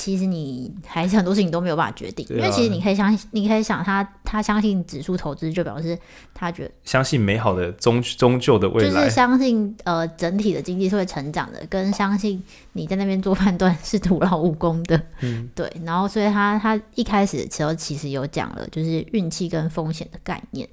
[0.00, 5.96] 其实你还是很多事情都没有办法决定，啊、因为其实你可以相信，你可以想他，他相信指数投资就表示
[6.32, 12.42] 他觉得相信美好的终终究的未来，就是相信呃整体的经济是会成长的，跟相信
[12.72, 15.70] 你在那边做判断是徒劳无功的，嗯，对。
[15.84, 20.66] 然后所以他他一开始的时候其实有讲了，就是运气跟风险的概念，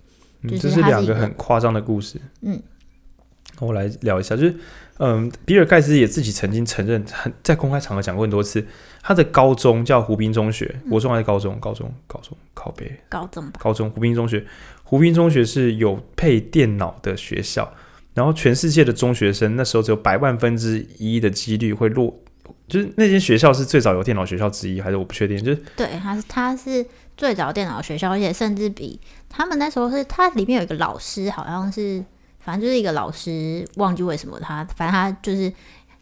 [0.43, 2.17] 嗯、就是这是两个很夸张的故事。
[2.43, 2.57] 嗯，
[3.59, 4.55] 我来聊一下，就是
[4.99, 8.65] 嗯，比尔盖茨也自己曾经承认，很在公开场合讲过很多次，
[9.07, 11.57] 他的高中叫湖滨中学，国中还是高中？
[11.61, 12.91] 高中，高中，靠北。
[13.07, 13.53] 高中吧。
[13.57, 14.45] 高中，湖滨中学，
[14.83, 17.71] 湖滨中学是有配电脑的学校，
[18.13, 22.19] 然后全世界的中学生那时候只有百万分之一的几率会落。
[22.67, 25.41] 就是那间学校是最早有电脑学校之一，还是我不确定？
[25.41, 26.85] 就是对，他是他是
[27.15, 28.99] 最早电脑学校，而且甚至比
[29.29, 32.03] 他们那时候是，他里面有一个老师，好像是
[32.41, 35.49] 反正就是一个老师，忘记为什么他，反正他就是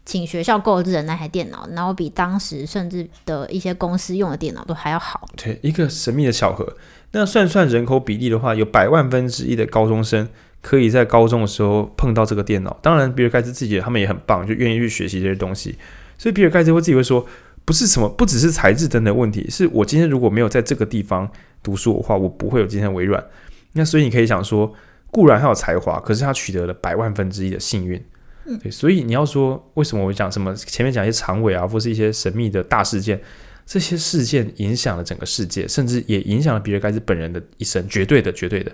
[0.06, 5.28] 请学校购置的那台电脑，然后比当时甚至的一些公司用的电脑都还要好。
[5.36, 6.76] 对，一个神秘的巧合。
[7.10, 10.28] 那算算人口比例的话，有百万分之一的高中生
[10.62, 12.78] 可以在高中的时候碰到这个电脑。
[12.80, 15.76] 当然，比尔盖茨自己他们也很棒，就愿意去学习这些东西。
[16.16, 17.26] 所以比尔盖茨会自己会说，
[17.64, 21.28] 不是什么，不只是材质等等问题，是我今天如果没有在这个地方
[21.62, 23.24] 读书的话，我不会有今天的微软。
[23.72, 24.72] 那所以你可以想说，
[25.10, 28.00] 固然他有才华，可是他取得了百万分之一的幸运。
[28.46, 33.20] 嗯，对，所以你要说为什么我讲什么前面讲一些长尾啊，或是一些神秘的大事件，
[33.66, 38.70] 这些事件影响了整个世界，甚至也影响了比尔盖茨本人的一生，绝对的，绝对的。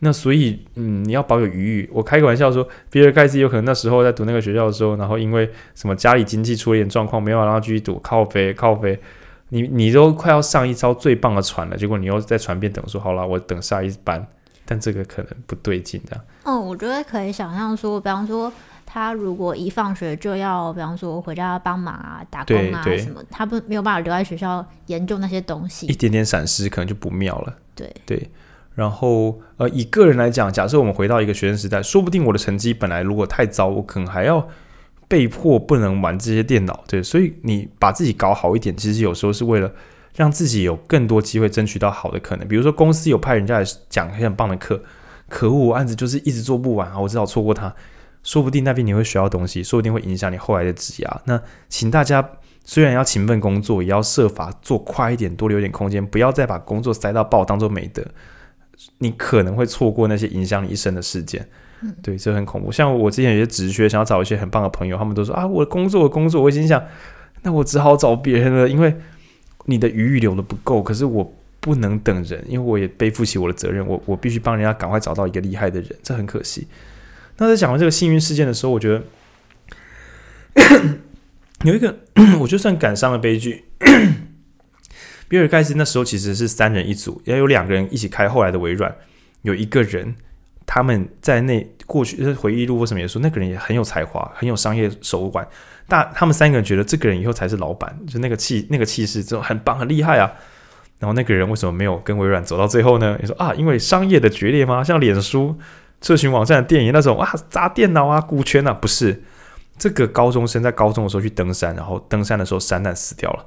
[0.00, 1.90] 那所以，嗯，你要保有余裕。
[1.90, 8.98] 我开个玩笑说，比尔盖茨有可能那时候在读那个学校的时候，然后因为什么家里经济出了点状况，没有让他继续读，靠飞靠飞。
[9.48, 14.26] 你你都快要上一艘最棒的船了，结果你又在船边等，说好了，我等下一班。
[14.68, 16.24] 但这个可能不对劲，这样。
[16.42, 18.52] 哦，我觉得可以想象说，比方说
[18.96, 27.54] 他如果一放学就要，比方说回家帮忙啊、打工啊什么，他不没有办法留在学校研究那些东西，一点点闪失可能就不妙了。
[27.74, 28.30] 对对。
[28.74, 34.48] 然后，呃，以个人来讲，假设我们回到一个学生时代，说不定我的成绩本来如果太糟，我可能还要
[35.06, 36.82] 被迫不能玩这些电脑。
[36.88, 39.70] 对，所以你把自己搞好一点，其实有时候是为了
[40.14, 42.48] 让自己有更多机会争取到好的可能。
[42.48, 44.82] 比如说公司有派人家来讲很棒的课，
[45.28, 47.74] 可恶，案子就是一直做不完啊，我只好错过它。
[48.26, 51.16] 说不定那边你会学到东西，说不定会影响你后来的职涯。
[51.26, 52.28] 那请大家
[52.64, 58.04] 虽然要勤奋工作，也要设法做快一点，多留点空间，不要再把工作塞到爆，当做美德。
[58.98, 61.48] 你可能会错过那些影响你一生的事件，
[61.82, 62.72] 嗯，对，这很恐怖。
[62.72, 66.82] 像我之前有些直学，想要找一些很棒的朋友，他们都说啊，我的工作，工作，我心想，
[67.42, 68.94] 那我只好找别人了，因为
[69.66, 70.82] 你的余裕留的不够。
[70.82, 76.66] 可是我不能等人，因为我也背负起我的责任，我我必须帮人家赶快找到一个厉害的人，这很可惜。
[77.38, 79.02] 那在讲完这个幸运事件的时候，我觉得
[81.64, 81.98] 有一个，
[82.40, 83.64] 我就算感伤的悲剧。
[85.28, 88.94] 比尔盖茨那时候其实是三人一组，也有两个人一起开后来的微软。
[89.42, 90.14] 有一个人，
[90.64, 95.46] 他们在那过去回忆录或什么也说，那个人也很有才华，很有商业手腕。
[95.88, 100.32] 但他们三个人觉得这个人以后才是老板，就那个气那个气势，这种很棒很厉害啊。
[100.98, 103.18] 然后那个人为什么没有跟微软走到最后呢？
[103.20, 104.82] 你说啊，因为商业的决裂吗？
[104.82, 105.58] 像脸书、
[106.02, 109.22] 社群网站的电影那种啊，砸电脑啊，股权啊，不是。
[109.78, 113.44] 这个高中生在高中的时候去登山，然后登山的时候山难死掉了。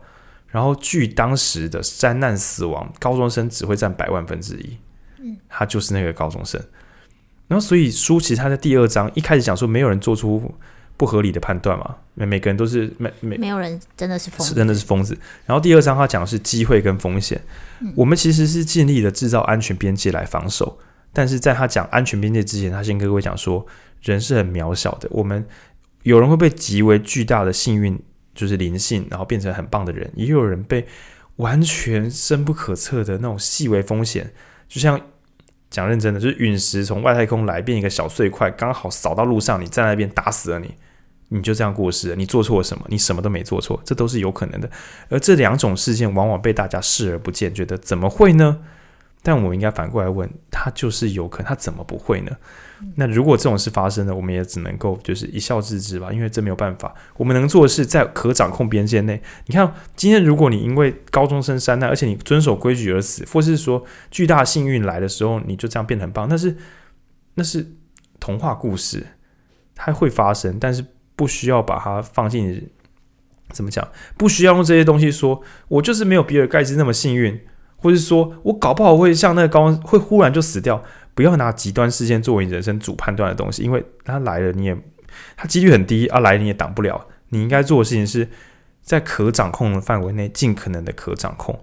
[0.50, 4.78] 然后，据当时的山难死亡，高中生只会占百万分之一。
[5.20, 6.60] 嗯，他就是那个高中生。
[7.47, 10.54] 然后，所以书其实他在第二章一开始讲说，没有人做出
[10.97, 15.18] 不合理的判断嘛，每每个人都是没没没有人真的是疯子，真的是疯子。
[15.45, 17.39] 然后第二章他讲的是机会跟风险。
[17.80, 20.78] 嗯，我们其实是尽力的制造安全边界来防守，
[21.14, 23.66] 但是在他讲安全边界之前，他先跟各位讲说，
[24.01, 25.45] 人是很渺小的，我们
[26.03, 27.99] 有人会被极为巨大的幸运。
[28.36, 30.88] 就是灵性，然后变成很棒的人，也有人被
[31.38, 34.32] 完全深不可测的那种细微风险，
[34.70, 35.01] 就像
[35.70, 40.74] 讲认真的，就是陨石从外太空来，变一个小碎块，刚好扫到路上，你在那边打死了你，
[41.28, 42.16] 你就这样过世了。
[42.16, 42.86] 你做错了什么？
[42.88, 44.70] 你什么都没做错，这都是有可能的。
[45.10, 48.60] 而这两种事件往往被大家视而不见，觉得怎么会呢？
[49.22, 52.32] 但我们应该反过来问，他就是有可能，他怎么不会呢？
[52.96, 56.96] 那如果这种事发生了，我们也只能够就是一笑置之吧，因为这没有办法。
[57.18, 59.22] 我们能做的是在可掌控边界内。
[59.48, 66.56] 你看，今天如果你因为高中生山难，而且你遵守规矩而死，或是说巨大幸运来的时候，你就这样变得很棒，那是
[67.36, 67.74] 那是
[68.22, 69.06] 童话故事，
[69.76, 70.86] 它会发生，但是
[71.18, 72.70] 不需要把它放进
[73.52, 73.86] 怎么讲？
[74.16, 77.42] 不需要用这些东西说，我就是没有比尔盖茨那么幸运。
[77.80, 80.84] 或是说我搞不好会像那个高，会忽然就死掉。
[81.16, 84.78] 不要拿极端事件作为你人生主判断的东西，因为它来了你也，
[85.36, 87.08] 它几率很低啊，来你也挡不了。
[87.30, 88.30] 你应该做的事情是
[88.82, 91.60] 在可掌控的范围内，尽可能的可掌控。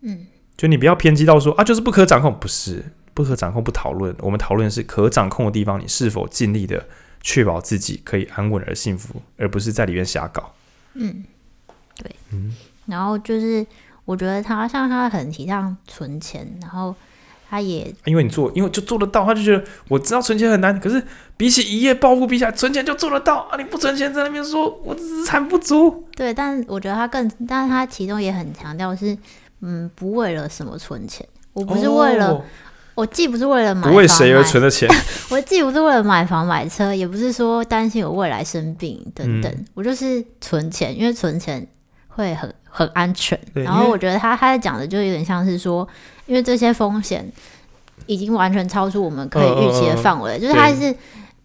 [0.00, 0.26] 嗯，
[0.56, 2.82] 就你不要偏激到说啊，就是不可掌控，不是
[3.12, 4.16] 不可掌控不讨论。
[4.20, 6.86] 我们讨论是可掌控的地方，你是否尽力的
[7.20, 10.54] 确保自己可以安稳而幸福，而不是在里面瞎搞。
[10.94, 11.24] 嗯，
[12.02, 12.54] 对，嗯，
[12.86, 13.66] 然后就是。
[14.08, 16.94] 我觉得他像他很提倡存钱，然后
[17.50, 21.02] 他也因为你做，因为就做得到，他就觉得我知道存钱很难，可是
[21.36, 23.58] 比起一夜暴富比起来，存钱就做得到啊！
[23.58, 29.14] 你不存钱在那边说我资产不足，对，但我觉得他更，但是他其中也很强调是，
[29.60, 32.42] 嗯，不为了什么存钱，我不是为了，哦、
[32.94, 34.88] 我既不是为了买房，不为谁而存的钱，
[35.28, 41.68] 我既不是为了买房买车，也不是说担心我未来生病等等，嗯、我就是存钱，因为存钱
[42.18, 43.38] 会很很安全。
[43.54, 45.88] 然后我觉得他他在讲的就有点像是说。
[46.28, 47.26] 因为这些风险
[48.04, 50.94] 已经完全超出我们可以预期的范围，呃、就是他是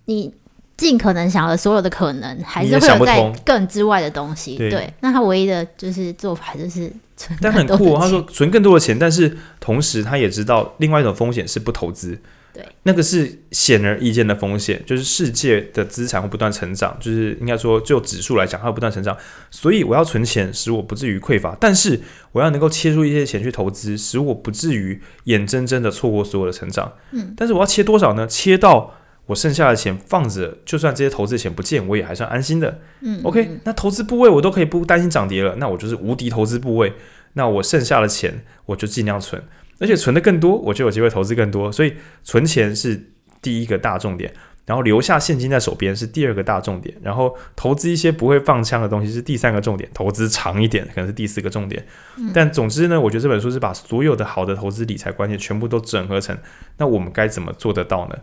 [0.08, 0.30] 你
[0.76, 4.58] 尽可能想的所有的可能，还是会有在更之外的东西。
[4.58, 7.98] 对，对，那他唯一的就是做法就是存，但很酷。
[7.98, 12.20] 他说存更多的钱，但是同时他也知道另外一种风险是不投资。
[12.54, 19.18] 对，那个是显而易见的风险，就是世界的资产会不断成长，就是应该说就指数来讲，它会不断成长，
[19.50, 22.00] 所以我要存钱，使我不至于匮乏，但是
[22.32, 26.94] 我要能够切出一些钱去投资，使我不至于眼睁睁的错过所有的成长。
[27.12, 28.28] 嗯，但是我要切多少呢？
[28.28, 28.94] 切到
[29.26, 32.82] 我剩下的钱放着，就算这些投资钱不见，我也还算安心的。
[33.02, 36.94] 嗯，OK，那投资部位我都可以不担心涨跌了，那我就是无敌投资部位，
[37.34, 39.42] 那我剩下的钱我就尽量存。
[39.84, 41.70] 而且存的更多，我就有机会投资更多。
[41.70, 43.12] 所以存钱是
[43.42, 44.34] 第一个大重点，
[44.66, 51.86] 然后留下现金在手边是第二个大重点，然后投资一些不会放枪的东西是第三个重点，投资长一点可能是第四个重点。
[52.16, 56.38] 嗯、但总之呢，我觉得这本书是把所有的好的投资理财观念全部都整合成，
[56.78, 58.16] 那我们该怎么做得到呢？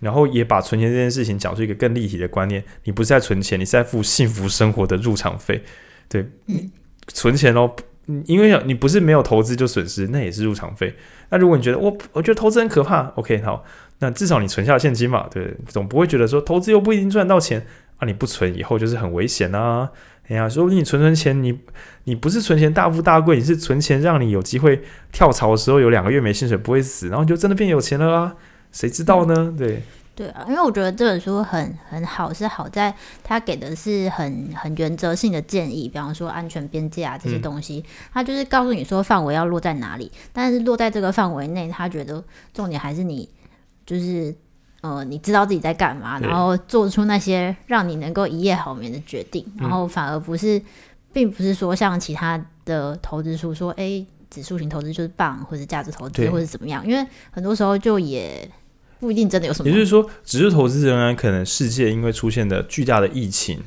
[0.00, 5.64] 然后也把存钱这件事情讲出一个更立体的观念，你不是在存钱，你是在付幸福生活的入场费。
[6.10, 6.70] 对，嗯、
[7.06, 7.74] 存钱哦。
[8.24, 10.94] 因为你不是没有投资就损失，那也是入场费。
[11.30, 13.64] 那如果你觉得我我觉得投资很可怕，OK，好，
[13.98, 17.66] 那至少你存下现金嘛，对，总不会觉得说投资又不一定赚到钱
[17.98, 19.90] 啊，你不存以后就是很危险啊。
[20.28, 21.58] 哎呀，说不定你存存钱，你
[22.04, 24.82] 你不是存钱大富大贵，你是存钱让你有机会
[25.12, 28.34] 跳槽的时候有两个月没薪水不会死，然后你就真的变有钱了啊？
[28.72, 29.54] 谁知道呢？
[29.56, 29.82] 对。
[30.16, 32.92] 对啊，因为我觉得这本书很很好，是好在
[33.22, 43.28] 他给的是很很原则性的建议，比方说安全边界啊这些东西，他、嗯、就是告诉你说范围要落在哪里，但是落在这个范围内，他觉得重点还是你
[43.84, 44.34] 就是
[44.80, 50.62] 呃你知道自己在干嘛，然后做出那些让你能够一夜好眠的决定，然后反而不是，
[51.12, 58.50] 并不是说像其他的投资书说，哎，指数型投资就是棒，或者价值投资或者怎么样，因为很多时候就也。
[58.98, 63.62] 不一定真的有什么，也就是说，指数投资仍然可能世界因为出现的巨大的疫情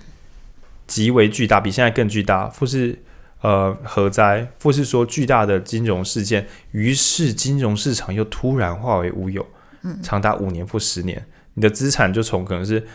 [0.88, 2.97] 极为巨大，比现在更巨大，或是
[3.41, 9.45] 呃核灾，或是说巨大的金融事件，于是金融市场又突然化为乌有，
[9.84, 11.23] 嗯，长达五年或十年，
[11.53, 12.88] 你的资产就从可能是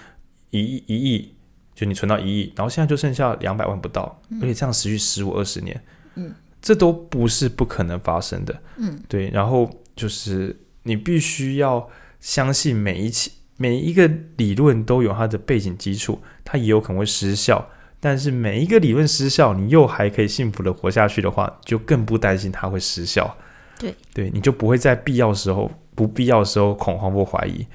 [0.50, 1.34] 一亿一亿，
[1.72, 5.80] 就你存到一亿，然后现在就剩下两百万不到，而且这样持续十五二十年，
[6.16, 11.88] 嗯，这都不是不可能发生的，嗯，对，然后就是你必须要。
[12.24, 17.68] 相信每一期每一个理论都有它的背景基础，它也有可能会失效。
[18.00, 23.36] 但是每一个理论失效，你又还可以幸福的活下去的话，就更不担心它会失效。
[23.78, 27.66] 对对，你就不会在必要时候、不必要的时候恐慌或怀疑，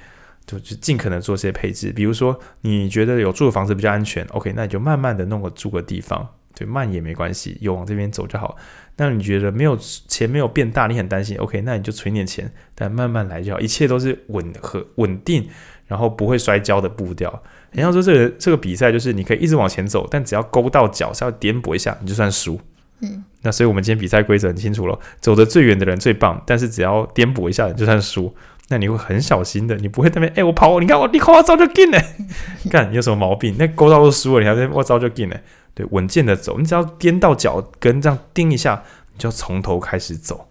[0.44, 1.92] 就就尽可能做些配置。
[1.92, 8.56] 比如说，你觉得有住的房子比较安全，OK，那你就慢慢的弄个住个地方，对，慢也没关系，有往这边走就好。
[8.96, 15.48] 那你觉得没有钱没有变大，你很担心，OK，那你就存点钱，但慢慢来就好，一切都是稳和稳定，
[15.86, 17.42] 然后不会摔跤的步调。
[17.72, 22.60] 你要说这个这个比赛就是你可以一直往前走，但只要勾到脚稍微颠簸一下，你就算输。
[23.00, 28.34] 嗯，那所以我们今天比赛规则很清楚了，走得最远的人最棒，但是只要颠簸一下你就算输。
[28.68, 31.98] 那你会很小心的，你不会在那边哎我跑，你看我你看我早就进了，
[32.70, 33.56] 看你有什么毛病？
[33.58, 35.40] 那勾到都输了，你还在我早就进了。
[35.80, 38.82] 对，稳健的走，你只要颠到脚跟这样钉一下，
[39.14, 40.46] 你就从头开始走，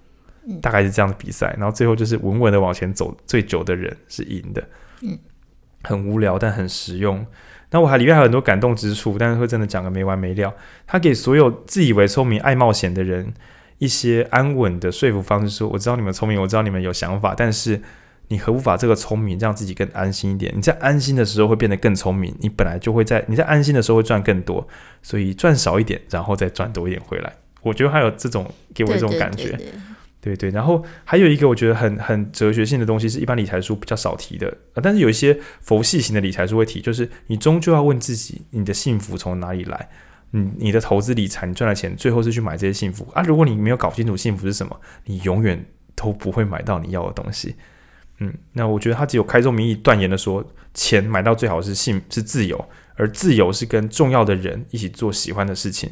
[0.59, 1.55] 大概是这样的比赛。
[1.59, 4.67] 然后最后就是稳稳的往前走，最久的人是赢的。
[5.01, 5.19] 嗯，
[5.83, 7.23] 很无聊但很实用。
[7.69, 10.51] 那我还里面还有很多感动之处，但是会真的讲个没完没了。
[10.87, 13.31] 他给所有自以为聪明、爱冒险的人
[13.77, 17.81] 一些安稳的说服方式，说：我知道你们聪明，我知道你们有想法，但是。
[18.29, 20.53] 你何不把这个聪明让自己更安心一点？
[20.55, 22.33] 你在安心的时候会变得更聪明。
[22.39, 24.65] 你本来就会在你在安心的时候会赚更多，
[25.03, 27.33] 所以赚少一点，然后再赚多一点回来。
[27.61, 29.71] 我觉得还有这种给我这种感觉，对对，对，对，
[30.21, 30.49] 对，对。
[30.51, 39.89] 然后还有一个我觉得很很哲学性的东西，是一般理财书比较少提的，但是有一些佛系型的理财书会提，就是你终究要问自己，你的幸福从哪里来？
[40.31, 43.23] 你你的投资理财，你赚了钱，最后是去买这些幸福啊？
[43.23, 45.65] 如果你没有搞清楚幸福是什么，你永远
[45.95, 47.55] 都不会买到你要的东西。
[48.19, 52.63] 嗯，那我觉得他只有开宗明义断言的说，钱买到最好是幸是自由，
[52.95, 55.89] 而自由是跟重要的人一起做喜欢的事情。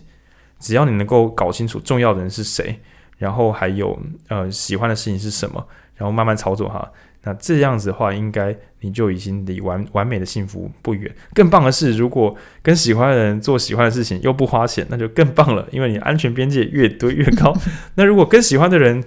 [0.60, 2.80] 只要你能够搞清楚重要的人是谁，
[3.18, 3.98] 然后还有
[4.28, 5.66] 呃喜欢的事情是什么，
[5.96, 6.92] 然后慢慢操作哈。
[7.24, 11.14] 那这样子的话，应该你就已经离完完美的幸福不远。
[11.34, 17.54] 更棒的是，如果跟喜欢的人做喜欢的事情又不花钱，那就更棒了，因为你安全边界越堆越高。
[17.96, 19.04] 那如果跟喜欢的人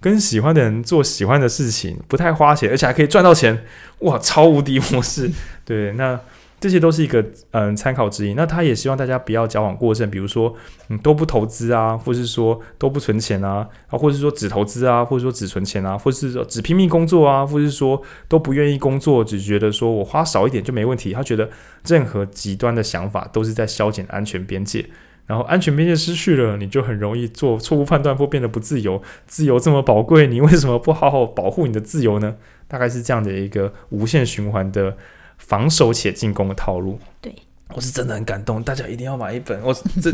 [0.00, 3.64] 跟喜欢的人做喜欢的事情，不太花钱，而且还可以赚到钱，
[4.00, 5.30] 哇，超无敌模式。
[5.64, 6.18] 对，那。
[6.60, 8.34] 这些都是一个嗯参考之一。
[8.34, 10.54] 那他也希望大家不要矫枉过正，比如说
[10.90, 21.14] 嗯都不投资啊，或是说都不存钱啊，啊，或是说只投资啊，或者说只存钱啊，或是说只拼命工作啊，或是说都不愿意工作，只觉得说我花少一点就没问题。
[21.14, 21.48] 他觉得
[21.86, 24.84] 任何极端的想法都是在消减安全边界，
[25.30, 29.00] 然后安全边界失去了，你就很容易做错误判断或变得不自由。
[29.26, 32.34] 自由这么宝贵，你为什么不好好保护你的自由呢？
[32.66, 34.96] 大概是这样的一个无限循环的。
[35.42, 37.34] 防守且进攻的套路，对，
[37.74, 39.58] 我是真的很感动，大家一定要买一本。
[39.62, 40.12] 我这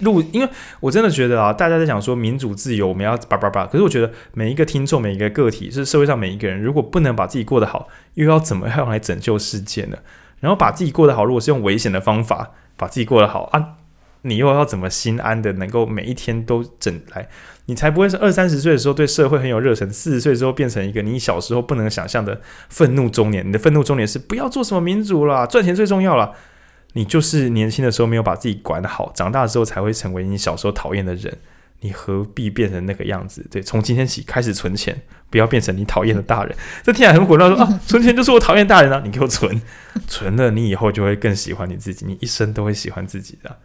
[0.00, 0.48] 录，因为
[0.80, 3.66] 我真的觉得啊，大家在讲说民主自由，我们要叭叭叭。
[3.66, 9.98] 可是我觉得每一个听众，每一个个体，是社会上每一个人，如果不能把自己过得好，又要怎么样来拯救世界呢？
[10.40, 13.74] 然后把自己过得好，如果是用危险的方法把自己过得好啊，
[14.22, 17.28] 你又要怎么心安的能够每一天都整来？
[17.66, 23.46] 你才不会是二三十岁的时候对社会很有热忱，四十岁之后变成一个你小时候不能想象的愤怒中年。
[23.46, 26.32] 你的愤怒中年是不要做什么民主啦，赚钱最重要啦。
[26.94, 31.38] 你就是年轻的时候没有把自己管好，长大之后才会成为你小时候讨厌的人。
[31.84, 33.44] 你何必变成那个样子？
[33.50, 36.56] 对，从今天起开始存钱，不要变成你讨厌的大人。
[36.84, 39.02] 这听起来很混乱，说啊，存钱就是我讨厌大人啊！
[39.04, 39.60] 你给我存，
[40.06, 43.58] 存了你以后就会更喜欢你自己，你一生都会喜欢自己的。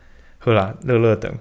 [0.51, 1.31] 好啦，乐乐等。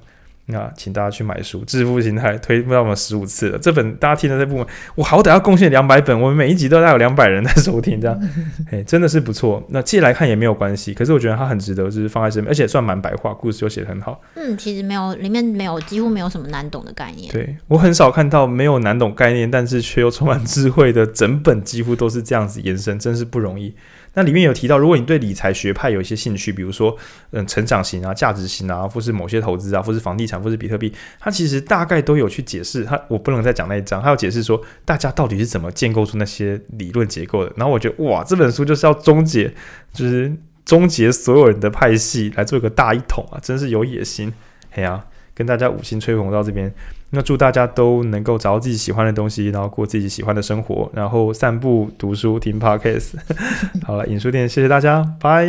[0.48, 3.58] 那请大家去买书《致富心态》，推不到我们十五次了。
[3.58, 8.16] 这本大家听的这部分，我好歹要贡献两百本，我们每一集都大概有两百人在收听，这样，
[8.70, 9.60] 哎，真的是不错。
[9.70, 14.20] 那借来看也没有关系，可是我觉得它很值得，就是放在身边，而且算蛮白话，故事又写得很好。
[14.36, 17.28] 嗯，其实没有，里面没有，几乎没有什么难懂的概念。
[17.32, 23.74] 对，我很少看到没有难懂概念，但是却又充满智慧的整本，几乎都是这样子延伸，真是不容易。
[24.16, 26.96] 那里面有提到，如果你对理财学派有一些兴趣，比如说，
[27.32, 30.90] 嗯，成长型啊、价值型啊，或是某些投资啊，或是房地产，或是比特币，
[31.20, 32.82] 它其实大概都有去解释。
[32.82, 37.52] 它我不能再讲那一章，它要解释说大家到底是怎么建构出那些理论结构的。
[37.56, 39.52] 然后我觉得，哇，这本书就是要终结，
[39.92, 44.32] 就是终结所有人的派系，来做一个大一统啊，真是有野心。
[44.70, 45.04] 嘿呀、
[45.34, 46.74] 跟大家五星吹捧到这边。
[47.10, 53.12] 那祝大家都能够找到自己喜欢的东西，然后过自己喜欢的生活，然后散步、读书、听 Podcast。
[53.86, 55.46] 好了，影书店，谢谢大家，拜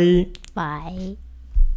[0.54, 0.92] 拜。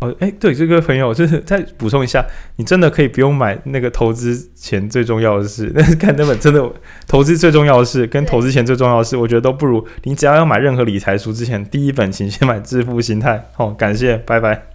[0.01, 2.25] 哦，哎，对，这个朋友就是再补充一下，
[2.55, 6.71] 你真的可以不用买那个投资前最重要的事，但 是看那本真的
[7.07, 13.37] 投资最重要的事跟投资前最重要的事，我觉得都不如你只要要买任何理财书之前，第一本请先买《致富心态》。
[13.53, 14.70] 好，感谢，拜拜。